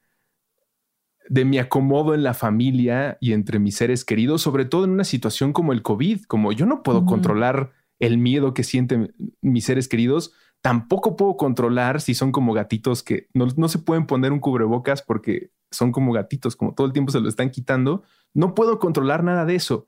[1.29, 5.03] de mi acomodo en la familia y entre mis seres queridos, sobre todo en una
[5.03, 9.89] situación como el COVID, como yo no puedo controlar el miedo que sienten mis seres
[9.89, 10.31] queridos,
[10.61, 15.01] tampoco puedo controlar si son como gatitos que no, no, se pueden poner un cubrebocas
[15.01, 18.03] porque son como gatitos, como todo el tiempo se lo están quitando.
[18.33, 19.87] No puedo controlar nada de eso.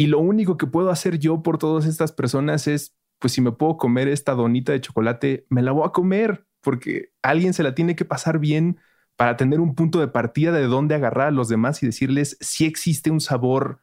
[0.00, 3.50] Y lo único que puedo hacer yo por todas estas personas es, pues si me
[3.50, 7.74] puedo comer esta donita de chocolate, me la voy a comer porque alguien se la
[7.74, 8.78] tiene que pasar bien
[9.16, 12.64] para tener un punto de partida de dónde agarrar a los demás y decirles si
[12.64, 13.82] existe un sabor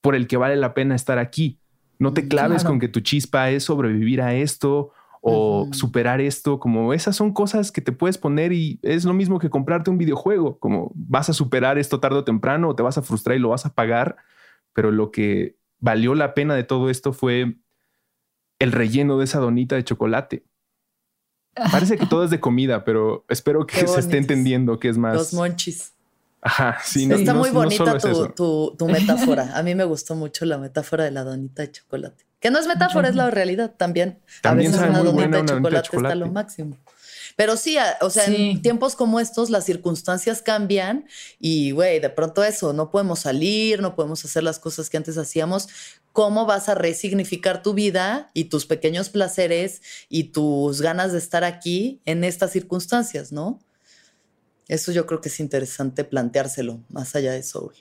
[0.00, 1.60] por el que vale la pena estar aquí.
[2.00, 6.58] No te mm, claves con que tu chispa es sobrevivir a esto o superar esto,
[6.58, 9.98] como esas son cosas que te puedes poner y es lo mismo que comprarte un
[9.98, 13.40] videojuego, como vas a superar esto tarde o temprano o te vas a frustrar y
[13.40, 14.16] lo vas a pagar,
[14.72, 17.56] pero lo que valió la pena de todo esto fue
[18.58, 20.44] el relleno de esa donita de chocolate.
[21.72, 25.14] Parece que todo es de comida, pero espero que se esté entendiendo que es más.
[25.14, 25.92] Los monchis.
[26.40, 27.10] Ajá, sí.
[27.10, 29.56] Está muy bonita tu, metáfora.
[29.56, 32.24] A mí me gustó mucho la metáfora de la donita de chocolate.
[32.38, 34.20] Que no es metáfora, es la realidad también.
[34.42, 36.76] También a veces una donita, de, chocolate está lo máximo.
[37.38, 41.06] Pero sí, o sea, en tiempos como estos las circunstancias cambian
[41.38, 45.16] y, güey, de pronto eso, no podemos salir, no podemos hacer las cosas que antes
[45.18, 45.68] hacíamos.
[46.12, 51.44] ¿Cómo vas a resignificar tu vida y tus pequeños placeres y tus ganas de estar
[51.44, 53.60] aquí en estas circunstancias, no?
[54.66, 57.74] Eso yo creo que es interesante planteárselo más allá de Soul.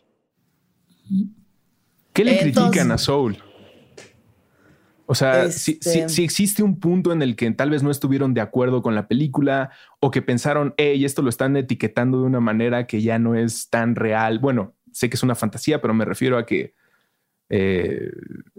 [2.14, 3.44] ¿Qué le critican a Soul?
[5.10, 8.34] O sea, si, este si, existe un punto en el que tal vez no estuvieron
[8.34, 12.42] de acuerdo con la película o que pensaron, hey, esto lo están etiquetando de una
[12.42, 14.40] manera que ya no es tan real.
[14.40, 16.74] Bueno, sé que es una fantasía, pero me refiero a que
[17.50, 18.12] eh,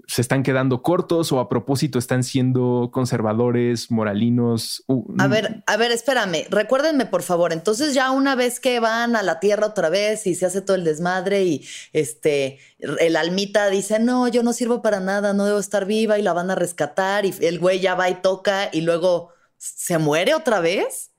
[0.06, 4.82] se están quedando cortos o a propósito están siendo conservadores, moralinos.
[5.18, 7.52] a ver, a ver, espérame, recuérdenme por favor.
[7.52, 10.76] Entonces ya una vez que van a la tierra otra vez y se hace todo
[10.76, 15.58] el desmadre y este el almita dice no, yo no sirvo para nada, no debo
[15.58, 18.80] estar viva y la van a rescatar y el güey ya va y toca y
[18.80, 21.10] luego se muere otra vez.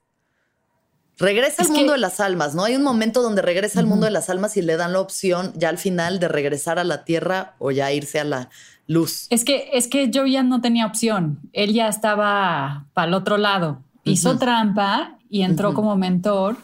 [1.20, 2.64] Regresa al mundo de las almas, ¿no?
[2.64, 5.52] Hay un momento donde regresa al mundo de las almas y le dan la opción
[5.56, 8.50] ya al final de regresar a la tierra o ya irse a la
[8.88, 9.28] luz.
[9.30, 11.40] Es que, es que yo ya no tenía opción.
[11.52, 13.84] Él ya estaba para el otro lado.
[14.06, 16.58] Hizo trampa y entró como mentor.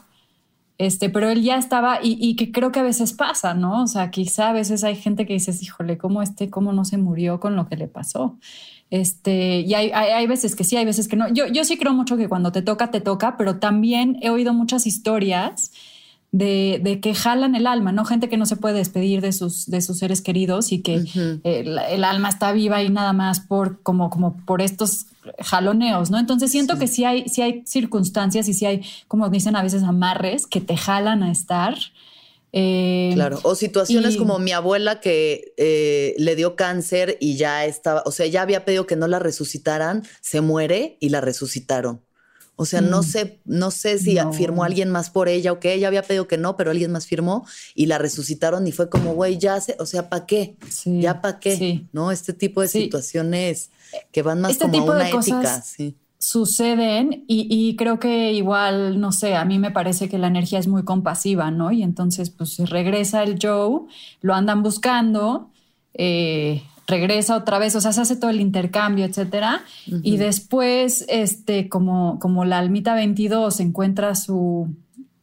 [0.77, 3.83] Este, pero él ya estaba, y, y, que creo que a veces pasa, ¿no?
[3.83, 6.97] O sea, quizá a veces hay gente que dices, híjole, ¿cómo este, cómo no se
[6.97, 8.37] murió con lo que le pasó?
[8.91, 11.27] Este, y hay, hay, veces que sí, hay veces que no.
[11.33, 14.53] Yo, yo sí creo mucho que cuando te toca, te toca, pero también he oído
[14.53, 15.71] muchas historias
[16.37, 18.03] de, que jalan el alma, ¿no?
[18.03, 21.05] Gente que no se puede despedir de sus, de sus seres queridos y que
[21.43, 25.05] el, alma está viva y nada más por, como, como por estos
[25.39, 26.19] jaloneos, ¿no?
[26.19, 29.83] Entonces siento que sí hay, sí hay circunstancias y sí hay, como dicen a veces,
[29.83, 31.77] amarres que te jalan a estar.
[32.57, 38.01] Eh, claro, o situaciones como mi abuela que eh, le dio cáncer y ya estaba,
[38.05, 42.01] o sea, ya había pedido que no la resucitaran, se muere y la resucitaron.
[42.55, 43.03] O sea, no mm.
[43.03, 46.37] sé, no sé si firmó alguien más por ella o que ella había pedido que
[46.37, 49.85] no, pero alguien más firmó y la resucitaron y fue como, güey, ya sé, o
[49.85, 50.55] sea, ¿para qué?
[50.85, 52.09] ya para qué, ¿no?
[52.13, 53.71] Este tipo de situaciones
[54.13, 55.97] que van más este como a una ética, sí.
[56.25, 60.57] Suceden y, y, creo que igual, no sé, a mí me parece que la energía
[60.57, 61.71] es muy compasiva, ¿no?
[61.71, 63.81] Y entonces, pues regresa el Joe,
[64.21, 65.51] lo andan buscando,
[65.93, 69.63] eh, regresa otra vez, o sea, se hace todo el intercambio, etcétera.
[70.01, 74.73] Y después, este, como, como la almita 22 encuentra su,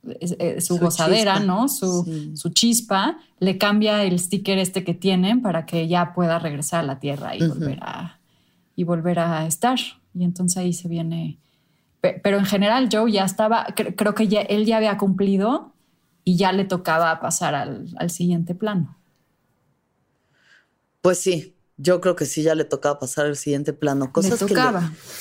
[0.05, 1.69] eh, su, gozadera, ¿no?
[1.69, 6.81] Su, su, chispa, le cambia el sticker este que tienen para que ya pueda regresar
[6.81, 8.21] a la Tierra y, volver, a,
[8.77, 9.81] y volver a estar.
[10.15, 11.39] Y entonces ahí se viene.
[12.01, 15.73] Pero en general, Joe ya estaba, creo que ya, él ya había cumplido
[16.25, 18.99] y ya le tocaba pasar al, al siguiente plano.
[21.01, 24.13] Pues sí, yo creo que sí ya le tocaba pasar al siguiente plano.
[24.13, 24.63] Cosas Que, le,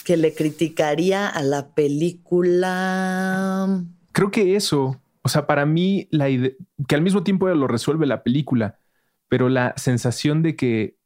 [0.05, 3.83] que le criticaría a la película.
[4.11, 6.51] Creo que eso, o sea, para mí, la idea,
[6.87, 8.79] que al mismo tiempo lo resuelve la película,
[9.27, 10.97] pero la sensación de que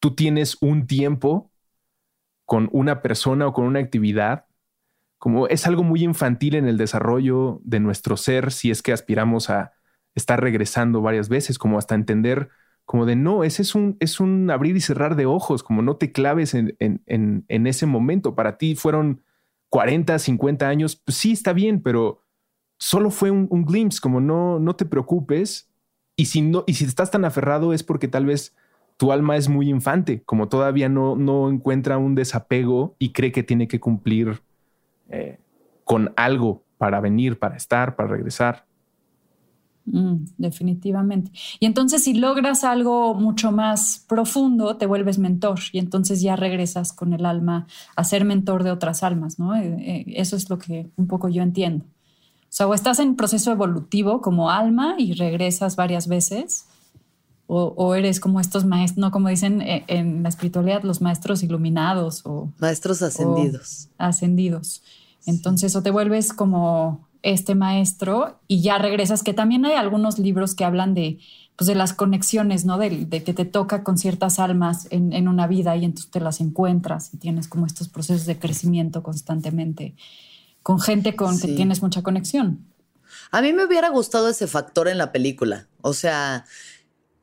[0.00, 1.49] tú tienes un tiempo
[2.50, 4.46] con una persona o con una actividad,
[5.18, 9.50] como es algo muy infantil en el desarrollo de nuestro ser, si es que aspiramos
[9.50, 9.70] a
[10.16, 12.48] estar regresando varias veces, como hasta entender
[12.84, 15.94] como de no, ese es un, es un abrir y cerrar de ojos, como no
[15.94, 18.34] te claves en, en, ese momento.
[18.34, 19.22] Para ti fueron
[19.68, 22.24] 40, 50 años, pues sí, está bien, pero
[22.80, 25.70] solo fue un, glimpse, como no, no te preocupes.
[26.16, 28.56] Y si, no, y si estás tan aferrado es porque tal vez
[29.00, 33.42] tu alma es muy infante, como todavía no, no encuentra un desapego y cree que
[33.42, 34.42] tiene que cumplir
[35.08, 35.38] eh,
[35.84, 38.66] con algo para venir, para estar, para regresar.
[39.86, 41.30] Mm, definitivamente.
[41.60, 46.92] Y entonces si logras algo mucho más profundo, te vuelves mentor y entonces ya regresas
[46.92, 49.56] con el alma a ser mentor de otras almas, ¿no?
[49.56, 51.86] Eh, eh, eso es lo que un poco yo entiendo.
[51.86, 56.66] O sea, o estás en proceso evolutivo como alma y regresas varias veces,
[57.52, 62.24] o, eres como estos maestros, no como dicen eh, en la espiritualidad, los maestros iluminados
[62.24, 62.52] o...
[62.58, 63.88] Maestros ascendidos.
[63.98, 64.82] ascendidos.
[65.26, 70.54] Entonces, o te vuelves como este maestro y ya regresas, que también hay algunos libros
[70.54, 71.18] que hablan de,
[71.56, 72.78] pues de las conexiones, ¿no?
[72.78, 77.12] De, que te toca con ciertas almas en, una vida y entonces te las encuentras
[77.12, 79.94] y tienes como estos procesos de crecimiento constantemente
[80.62, 82.64] con gente con que tienes mucha conexión.
[83.32, 86.44] A mí me hubiera gustado ese factor en la película, o sea,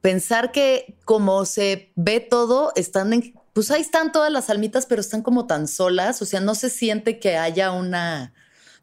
[0.07, 5.01] pensar que como se ve todo, están en, pues ahí están todas las almitas, pero
[5.01, 8.33] están como tan solas, o sea, no se siente que haya una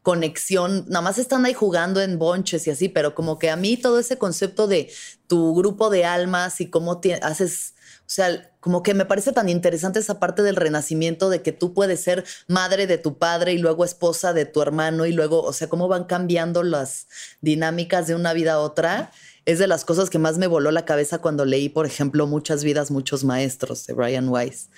[0.03, 3.75] conexión, nada más están ahí jugando en bonches y así, pero como que a mí
[3.75, 4.91] todo ese concepto de
[5.25, 9.97] tu grupo de almas y cómo haces, o sea, como que me parece tan interesante
[9.97, 13.83] esa parte del renacimiento de que tú puedes ser madre de tu padre y luego
[13.83, 17.07] esposa de tu hermano y luego, o sea, cómo van cambiando las
[17.41, 19.11] dinámicas de una vida a otra
[19.45, 22.63] es de las cosas que más me voló la cabeza cuando leí, por ejemplo, Muchas
[22.63, 24.69] vidas, muchos maestros de Brian Weiss,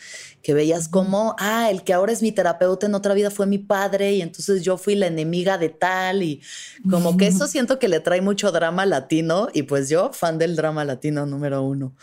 [0.44, 3.58] que veías como, ah, el que ahora es mi terapeuta en otra vida fue mi
[3.58, 6.42] padre y entonces yo fui la enemiga de tal y
[6.90, 10.56] como que eso siento que le trae mucho drama latino y pues yo, fan del
[10.56, 11.96] drama latino número uno.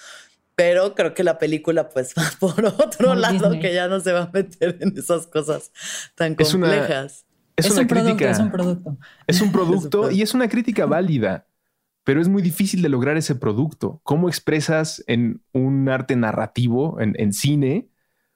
[0.57, 4.23] Pero creo que la película pues va por otro lado que ya no se va
[4.23, 5.71] a meter en esas cosas
[6.15, 7.27] tan complejas.
[7.57, 8.31] Es, una, crítica.
[8.31, 8.97] es un producto.
[9.27, 11.47] Es un producto y es una crítica válida
[12.05, 14.01] pero es muy difícil de lograr ese producto.
[14.05, 17.89] ¿Cómo expresas en un arte narrativo, en, cine,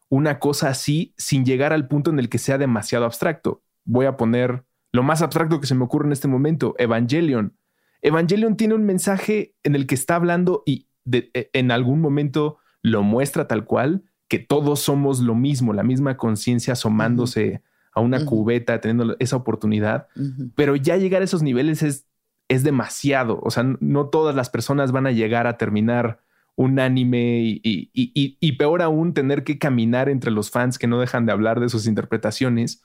[0.08, 3.62] una cosa así sin llegar al punto en el que sea demasiado abstracto?
[3.84, 7.56] Voy a poner lo más abstracto que se me ocurre en este momento, Evangelion.
[8.00, 13.02] Evangelion tiene un mensaje en el que está hablando y e, en algún momento lo
[13.02, 17.62] muestra tal cual, que todos somos lo mismo, la misma conciencia asomándose
[17.92, 20.06] a una cubeta, teniendo esa oportunidad,
[20.54, 22.07] pero ya llegar a esos niveles es
[22.48, 23.40] es demasiado.
[23.42, 26.20] O sea, no todas las personas van a llegar a terminar
[26.56, 31.32] un anime y, peor aún tener que caminar entre los fans que no dejan de
[31.32, 32.82] hablar de sus interpretaciones.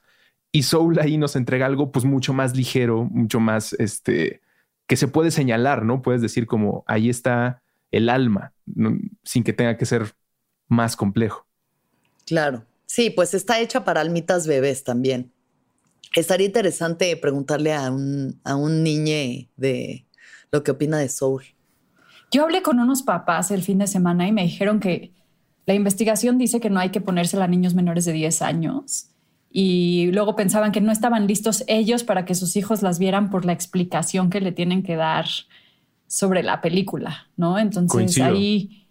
[0.52, 4.42] Y Soul ahí nos entrega algo pues mucho más ligero, mucho más este
[4.86, 6.04] que se puede señalar, ¿no?
[6.04, 8.54] Puedes decir como ahí está el alma,
[9.24, 10.14] sin que tenga que ser
[10.68, 11.48] más complejo.
[12.28, 12.66] Claro.
[12.86, 15.33] Sí, pues está hecha para almitas bebés también.
[16.16, 20.06] Estaría interesante preguntarle a un, a un niño de
[20.52, 21.44] lo que opina de Soul.
[22.32, 25.14] Yo hablé con unos papás el fin de semana y me dijeron que
[25.66, 29.10] la investigación dice que no hay que ponérsela a niños menores de 10 años
[29.50, 33.46] y luego pensaban que no estaban listos ellos para que sus hijos las vieran por
[33.46, 35.26] la explicación que le tienen que dar
[36.08, 37.60] sobre la película, ¿no?
[37.60, 38.88] Entonces ahí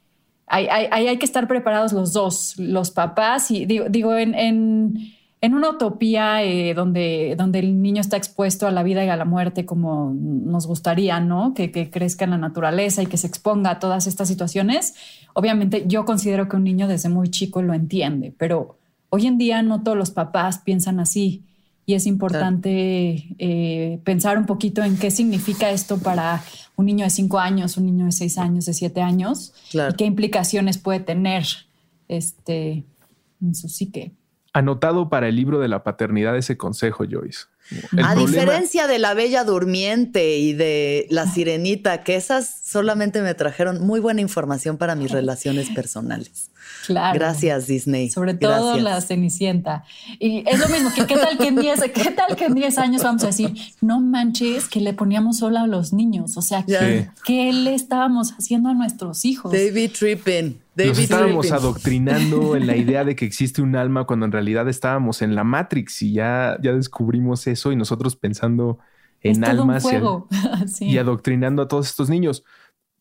[0.47, 5.55] hay, hay, que estar preparados los dos, los papás y digo, digo en, en, en
[5.55, 9.27] una utopía eh, donde, donde el niño está expuesto a la vida y a la
[9.27, 11.53] muerte como nos gustaría, ¿no?
[11.53, 14.95] Que, que crezca en la naturaleza y que se exponga a todas estas situaciones.
[15.35, 18.79] Obviamente yo considero que un niño desde muy chico lo entiende, pero
[19.15, 21.45] Hoy en día no todos los papás piensan así
[21.85, 26.43] y es importante eh, pensar un poquito en qué significa esto para
[26.77, 30.07] un niño de cinco años, un niño de seis años, de siete años y qué
[30.07, 31.45] implicaciones puede tener
[32.09, 32.85] este,
[33.43, 34.13] en su psique.
[34.53, 37.47] Anotado para el libro de la paternidad ese consejo, Joyce.
[38.03, 43.81] a diferencia de la Bella Durmiente y de la Sirenita, que esas solamente me trajeron
[43.81, 46.51] muy buena información para mis relaciones personales.
[46.87, 47.19] Claro.
[47.19, 48.11] Gracias, Disney.
[48.11, 49.85] Sobre todo la Cenicienta.
[50.19, 52.79] Y es lo mismo que qué tal que en 10, qué tal que en 10
[52.79, 56.37] años vamos a decir, no manches que le poníamos sola a los niños.
[56.37, 59.53] O sea, ¿qué le estábamos haciendo a nuestros hijos?
[59.53, 60.62] David Trippin.
[60.75, 64.69] David Nos estábamos adoctrinando en la idea de que existe un alma cuando en realidad
[64.69, 68.79] estábamos en la Matrix y ya, ya descubrimos eso y nosotros pensando
[69.21, 69.85] en almas
[70.81, 72.45] y adoctrinando a todos estos niños.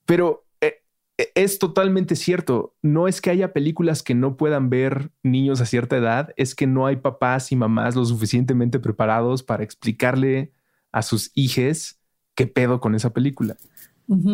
[0.05, 2.75] Pero e, es totalmente cierto.
[2.81, 6.67] No es que haya películas que no puedan ver niños a cierta edad, es que
[6.67, 10.51] no hay papás y mamás lo suficientemente preparados para explicarle
[10.91, 11.99] a sus hijos
[12.35, 13.55] qué pedo con esa película.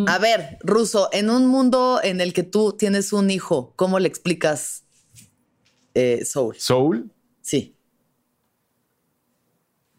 [0.08, 4.08] A ver, Ruso, en un mundo en el que tú tienes un hijo, ¿cómo le
[4.08, 4.86] explicas
[5.94, 6.56] eh, Soul?
[6.58, 7.12] ¿Soul?
[7.42, 7.76] Sí.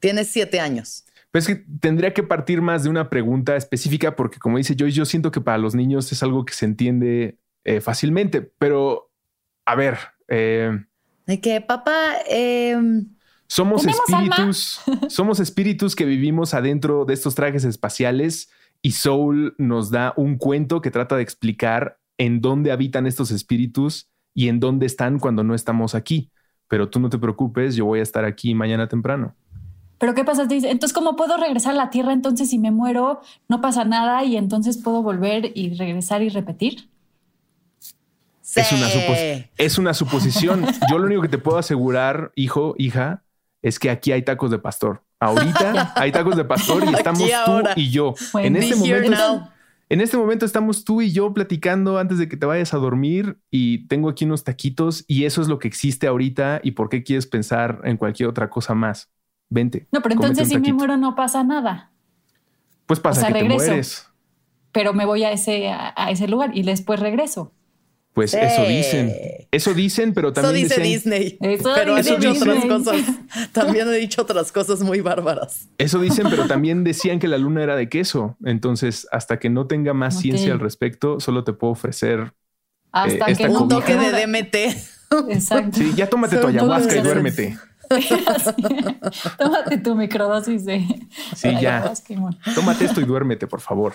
[0.00, 1.04] Tienes siete años.
[1.30, 4.96] Pero es que tendría que partir más de una pregunta específica porque como dice Joyce,
[4.96, 9.10] yo siento que para los niños es algo que se entiende eh, fácilmente, pero
[9.64, 9.98] a ver.
[10.28, 10.70] Eh,
[11.26, 12.16] de que papá...
[12.26, 13.06] Em,
[13.46, 18.50] somos espíritus, somos espíritus que vivimos adentro de estos trajes espaciales
[18.82, 24.08] y Soul nos da un cuento que trata de explicar en dónde habitan estos espíritus
[24.34, 26.30] y en dónde están cuando no estamos aquí.
[26.68, 29.34] Pero tú no te preocupes, yo voy a estar aquí mañana temprano.
[29.98, 30.46] Pero ¿qué pasa?
[30.48, 32.12] entonces, ¿cómo puedo regresar a la Tierra?
[32.12, 36.88] Entonces, si me muero, no pasa nada y entonces puedo volver y regresar y repetir.
[38.54, 38.88] Es, una
[39.58, 40.64] es una suposición.
[40.90, 43.24] Yo lo único que te puedo asegurar, hijo, hija,
[43.60, 45.02] es que aquí hay tacos de pastor.
[45.20, 48.14] Ahorita hay tacos de pastor y estamos tú y yo.
[48.34, 49.48] en este momento.
[49.90, 53.38] En este momento estamos tú y yo platicando antes de que te vayas a dormir
[53.50, 57.02] y tengo aquí unos taquitos y eso es lo que existe ahorita y por qué
[57.02, 59.10] quieres pensar en cualquier otra cosa más
[59.48, 59.86] vente.
[59.90, 61.90] No, pero entonces si me muero no pasa nada.
[62.84, 64.08] Pues pasa que te mueres.
[64.72, 67.52] Pero me voy a ese, a, ese lugar y después regreso.
[68.18, 69.14] Pues eso dicen.
[69.52, 70.66] Eso dicen, pero también.
[70.66, 71.38] Eso dice Disney.
[71.38, 72.96] pero he dicho otras cosas.
[73.52, 75.68] También he dicho otras cosas muy bárbaras.
[75.78, 78.36] Eso dicen, pero también decían que la luna era de queso.
[78.44, 82.32] Entonces, hasta que no tenga más ciencia al respecto, solo te puedo ofrecer.
[82.90, 84.54] Hasta eh, que un toque de DMT.
[85.30, 85.78] Exacto.
[85.78, 87.56] Sí, ya tómate tu ayahuasca y duérmete.
[89.38, 90.84] Tómate tu microdosis de.
[91.36, 91.94] Sí, ya.
[92.56, 93.94] Tómate esto y duérmete, por favor.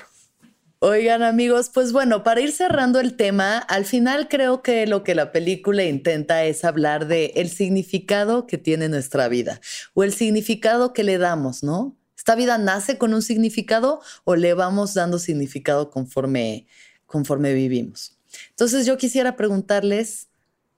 [0.86, 5.16] Oigan amigos, pues bueno, para ir cerrando el tema, al final creo que lo que
[5.16, 9.62] la película intenta es hablar de el significado que tiene nuestra vida
[9.94, 11.96] o el significado que le damos, ¿no?
[12.18, 16.68] ¿Esta vida nace con un significado o le vamos dando significado conforme,
[17.06, 18.18] conforme vivimos?
[18.50, 20.28] Entonces yo quisiera preguntarles,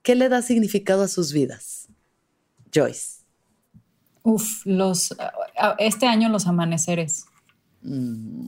[0.03, 1.87] ¿qué le da significado a sus vidas?
[2.71, 3.23] Joyce?
[4.21, 5.15] Uf, los,
[5.79, 7.25] este año los amaneceres.
[7.85, 8.47] Mm,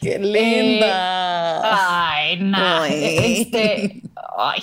[0.00, 1.58] ¡Qué linda!
[1.58, 2.84] Eh, ay, no.
[2.84, 4.02] Este,
[4.38, 4.62] ay,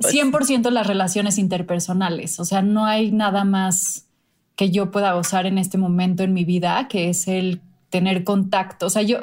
[0.00, 2.38] 100% pues las relaciones interpersonales.
[2.40, 4.06] O sea, no hay nada más
[4.54, 7.60] que yo pueda gozar en este momento en mi vida que es el
[7.90, 8.86] tener contacto.
[8.86, 9.18] O sea, yo,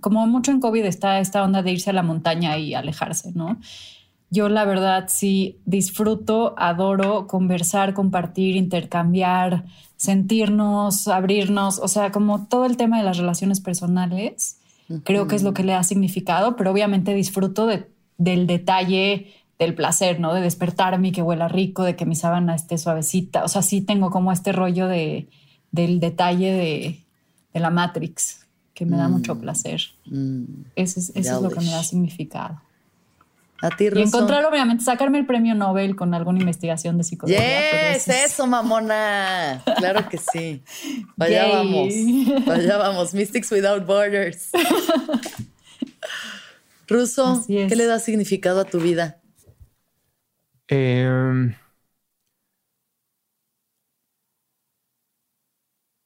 [0.00, 3.58] como mucho en COVID está esta onda de irse a la montaña y alejarse, ¿no?
[4.32, 9.66] Yo la verdad sí disfruto, adoro conversar, compartir, intercambiar,
[9.96, 14.56] sentirnos, abrirnos, o sea, como todo el tema de las relaciones personales,
[15.04, 17.66] creo que es lo que le ha significado, pero obviamente disfruto
[18.16, 20.32] del detalle del placer, ¿no?
[20.32, 23.82] De despertarme y que huela rico, de que mi sábana esté suavecita, o sea, sí
[23.82, 25.28] tengo como este rollo de,
[25.72, 26.98] del detalle
[27.52, 29.40] de, la Matrix, que me da mucho mm.
[29.40, 29.82] placer.
[30.06, 30.44] Mm.
[30.74, 32.62] Eso, es, eso es lo que me da significado.
[33.62, 34.02] A ti, Y Ruso.
[34.04, 37.38] encontrar, obviamente, sacarme el premio Nobel con alguna investigación de psicología.
[37.92, 39.62] Yes, eso es- eso, mamona.
[39.78, 40.62] Claro que sí.
[41.18, 41.52] Allá Yay.
[41.52, 42.48] vamos.
[42.48, 43.14] Allá vamos.
[43.14, 44.50] Mystics Without Borders.
[46.88, 47.68] Ruso, es.
[47.68, 49.20] ¿qué le da significado a tu vida?
[50.68, 51.54] Em,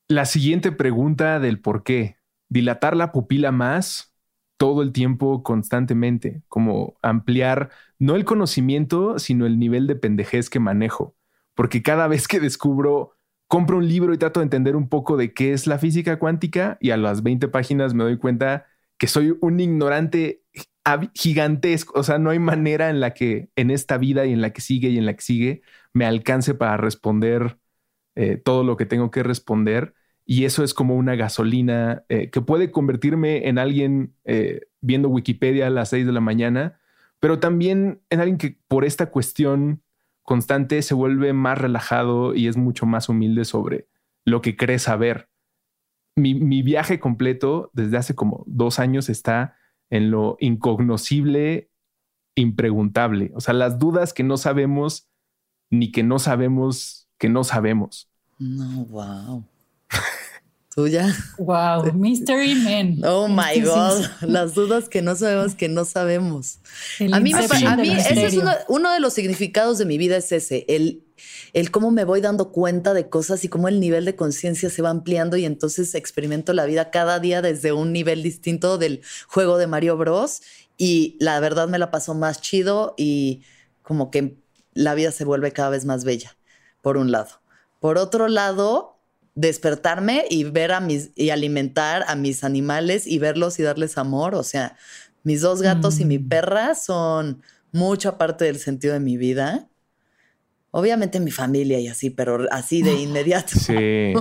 [0.08, 2.18] la siguiente pregunta del por qué.
[2.48, 4.14] Dilatar la pupila más
[4.56, 10.60] todo el tiempo, constantemente, como ampliar no el conocimiento, sino el nivel de pendejez que
[10.60, 11.14] manejo.
[11.54, 13.16] Porque cada vez que descubro,
[13.48, 16.78] compro un libro y trato de entender un poco de qué es la física cuántica
[16.80, 18.66] y a las 20 páginas me doy cuenta
[18.98, 20.42] que soy un ignorante
[21.14, 21.98] gigantesco.
[21.98, 24.60] O sea, no hay manera en la que en esta vida y en la que
[24.60, 27.58] sigue y en la que sigue me alcance para responder
[28.14, 29.94] eh, todo lo que tengo que responder.
[30.26, 35.68] Y eso es como una gasolina eh, que puede convertirme en alguien eh, viendo Wikipedia
[35.68, 36.80] a las 6 de la mañana,
[37.20, 39.82] pero también en alguien que por esta cuestión
[40.22, 43.88] constante se vuelve más relajado y es mucho más humilde sobre
[44.24, 45.28] lo que cree saber.
[46.16, 49.56] Mi, mi viaje completo desde hace como dos años está
[49.90, 51.70] en lo incognoscible,
[52.34, 53.30] impreguntable.
[53.34, 55.08] O sea, las dudas que no sabemos
[55.70, 58.10] ni que no sabemos que no sabemos.
[58.38, 59.44] No, wow.
[60.76, 61.16] ¿Tuya?
[61.38, 63.00] Wow, Mystery Man.
[63.02, 64.04] Oh my God.
[64.20, 66.58] Las dudas que no sabemos que no sabemos.
[66.98, 69.96] El A mí, me, a mí ese es uno, uno de los significados de mi
[69.96, 71.02] vida es ese, el,
[71.54, 74.82] el cómo me voy dando cuenta de cosas y cómo el nivel de conciencia se
[74.82, 79.56] va ampliando y entonces experimento la vida cada día desde un nivel distinto del juego
[79.56, 80.42] de Mario Bros.
[80.76, 83.44] Y la verdad me la pasó más chido y
[83.80, 84.36] como que
[84.74, 86.36] la vida se vuelve cada vez más bella,
[86.82, 87.40] por un lado.
[87.80, 88.95] Por otro lado,
[89.36, 94.34] despertarme y ver a mis y alimentar a mis animales y verlos y darles amor.
[94.34, 94.76] O sea,
[95.22, 96.28] mis dos gatos y mi Mm.
[96.28, 99.68] perra son mucha parte del sentido de mi vida.
[100.72, 103.52] Obviamente mi familia y así, pero así de inmediato.
[103.58, 103.72] Sí,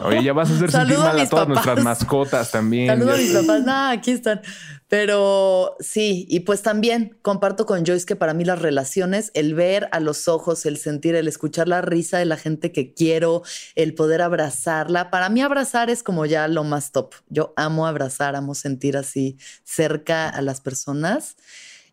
[0.04, 1.66] oye, ya vas a hacer sentir a mal a todas papás.
[1.66, 2.88] nuestras mascotas también.
[2.88, 3.64] Saludos a mis papás.
[3.64, 4.42] No, aquí están.
[4.88, 9.90] Pero sí, y pues también comparto con Joyce que para mí las relaciones, el ver
[9.92, 13.42] a los ojos, el sentir, el escuchar la risa de la gente que quiero,
[13.76, 15.10] el poder abrazarla.
[15.10, 17.16] Para mí abrazar es como ya lo más top.
[17.30, 21.36] Yo amo abrazar, amo sentir así cerca a las personas.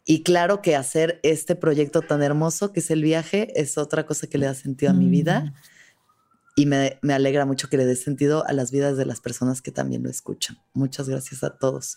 [0.05, 4.27] Y claro que hacer este proyecto tan hermoso que es el viaje es otra cosa
[4.27, 5.55] que le da sentido a mi vida.
[6.55, 9.63] Y me, me alegra mucho que le dé sentido a las vidas de las personas
[9.63, 10.59] que también lo escuchan.
[10.75, 11.97] Muchas gracias a todos.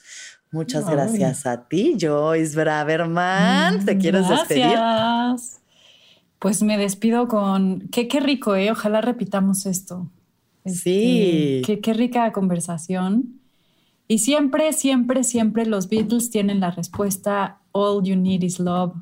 [0.52, 0.94] Muchas Ay.
[0.94, 3.84] gracias a ti, Joyce Braverman.
[3.84, 4.70] ¿Te quieres despedir?
[4.70, 5.60] Gracias.
[6.40, 8.72] Pues me despido con qué, qué rico, ¿eh?
[8.72, 10.10] Ojalá repitamos esto.
[10.66, 11.62] Sí.
[11.66, 13.42] Qué, qué rica conversación.
[14.08, 18.94] Y siempre, siempre, siempre los Beatles tienen la respuesta: All you need is love.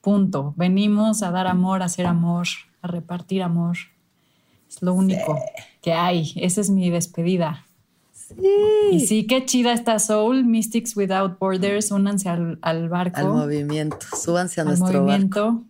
[0.00, 0.54] Punto.
[0.56, 2.46] Venimos a dar amor, a hacer amor,
[2.80, 3.76] a repartir amor.
[4.68, 5.36] Es lo único
[5.82, 6.32] que hay.
[6.36, 7.66] Esa es mi despedida.
[8.92, 11.90] Y sí, qué chida está Soul, Mystics Without Borders.
[11.90, 13.98] Únanse al, al barco Al movimiento.
[14.16, 15.00] Súbanse a al nuestro barco.
[15.02, 15.62] movimiento.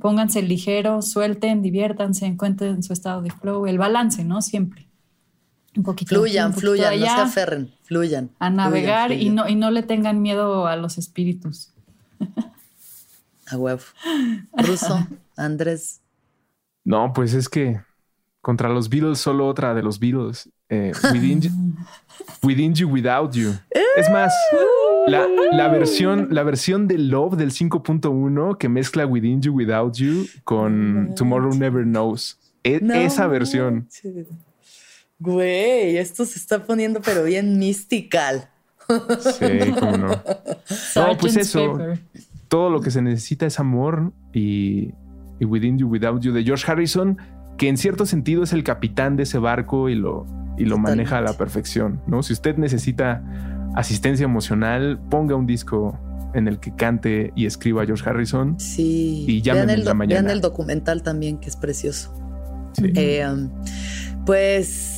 [0.00, 4.42] Pónganse ligeros, suelten, diviértanse, encuentren su estado de flow, el balance, ¿no?
[4.42, 4.87] Siempre.
[5.76, 6.14] Un poquito.
[6.14, 8.30] aquí, Fluyan, un poquito fluyan, no se allá, aferren, fluyan.
[8.38, 11.72] A navegar fluyan, Y, no, y no le tengan miedo a los espíritus.
[13.50, 13.80] A huevo.
[14.56, 15.06] Ruso,
[15.36, 16.00] Andrés.
[16.84, 17.80] No, pues es que
[18.40, 20.48] contra los Beatles, solo otra de los Beatles.
[20.70, 21.50] eh, within, you,
[22.42, 23.52] Within You, Without You.
[23.96, 24.32] Es más,
[25.06, 30.26] la, la versión, la versión de Love del 5.1 que mezcla Within You, Without You
[30.44, 32.38] con Tomorrow Never Knows.
[32.64, 33.88] E- No esa versión.
[35.20, 38.48] Güey, esto se está poniendo pero bien mystical.
[38.88, 40.08] Sí, cómo no.
[40.96, 41.78] No, pues eso.
[42.48, 44.92] Todo lo que se necesita es amor y,
[45.38, 47.18] y Within You, Without You de George Harrison,
[47.58, 50.24] que en cierto sentido es el capitán de ese barco y lo,
[50.56, 50.78] y lo Totalmente.
[50.90, 52.00] maneja a la perfección.
[52.06, 52.22] ¿no?
[52.22, 53.22] Si usted necesita
[53.74, 55.98] asistencia emocional, ponga un disco
[56.34, 58.58] en el que cante y escriba George Harrison.
[58.58, 59.24] Sí.
[59.28, 60.22] Y vean, el en la do- mañana.
[60.22, 62.14] vean el documental también, que es precioso.
[62.74, 62.92] Sí.
[62.94, 63.26] Eh,
[64.24, 64.97] pues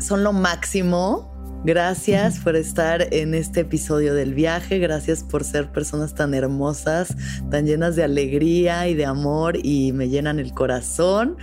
[0.00, 1.28] son lo máximo.
[1.62, 4.78] Gracias por estar en este episodio del viaje.
[4.78, 7.14] Gracias por ser personas tan hermosas,
[7.50, 11.36] tan llenas de alegría y de amor y me llenan el corazón.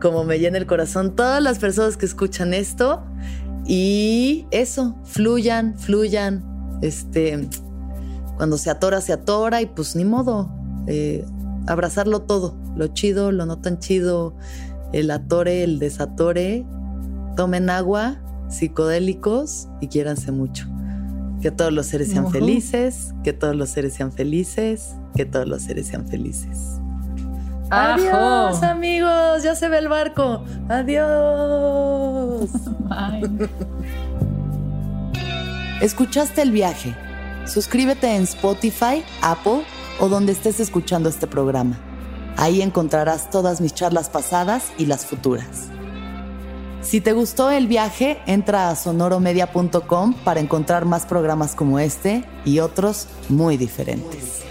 [0.00, 3.04] Como me llena el corazón todas las personas que escuchan esto.
[3.66, 6.44] Y eso, fluyan, fluyan.
[6.82, 7.48] Este,
[8.36, 10.48] cuando se atora, se atora y pues ni modo.
[10.86, 11.24] eh,
[11.66, 14.36] abrazarlo todo, lo chido, lo no tan chido,
[14.92, 16.64] el atore, el desatore.
[17.36, 18.16] Tomen agua,
[18.48, 20.66] psicodélicos y quiéranse mucho.
[21.42, 24.94] Que todos los seres sean felices, que todos los seres sean felices.
[25.14, 26.80] que todos los seres sean felices.
[27.70, 28.00] ¡Ajo!
[28.02, 29.42] Adiós, amigos.
[29.42, 30.44] Ya se ve el barco.
[30.68, 32.50] Adiós.
[32.88, 33.48] Bye.
[35.80, 36.94] ¿Escuchaste el viaje?
[37.46, 39.62] Suscríbete en Spotify, Apple
[40.00, 41.78] o donde estés escuchando este programa.
[42.36, 45.68] Ahí encontrarás todas mis charlas pasadas y las futuras.
[46.86, 52.60] Si te gustó el viaje, entra a sonoromedia.com para encontrar más programas como este y
[52.60, 54.44] otros muy diferentes.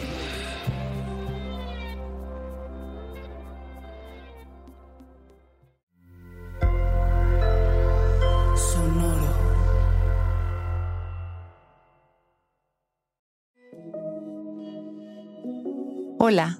[16.20, 16.60] Hola,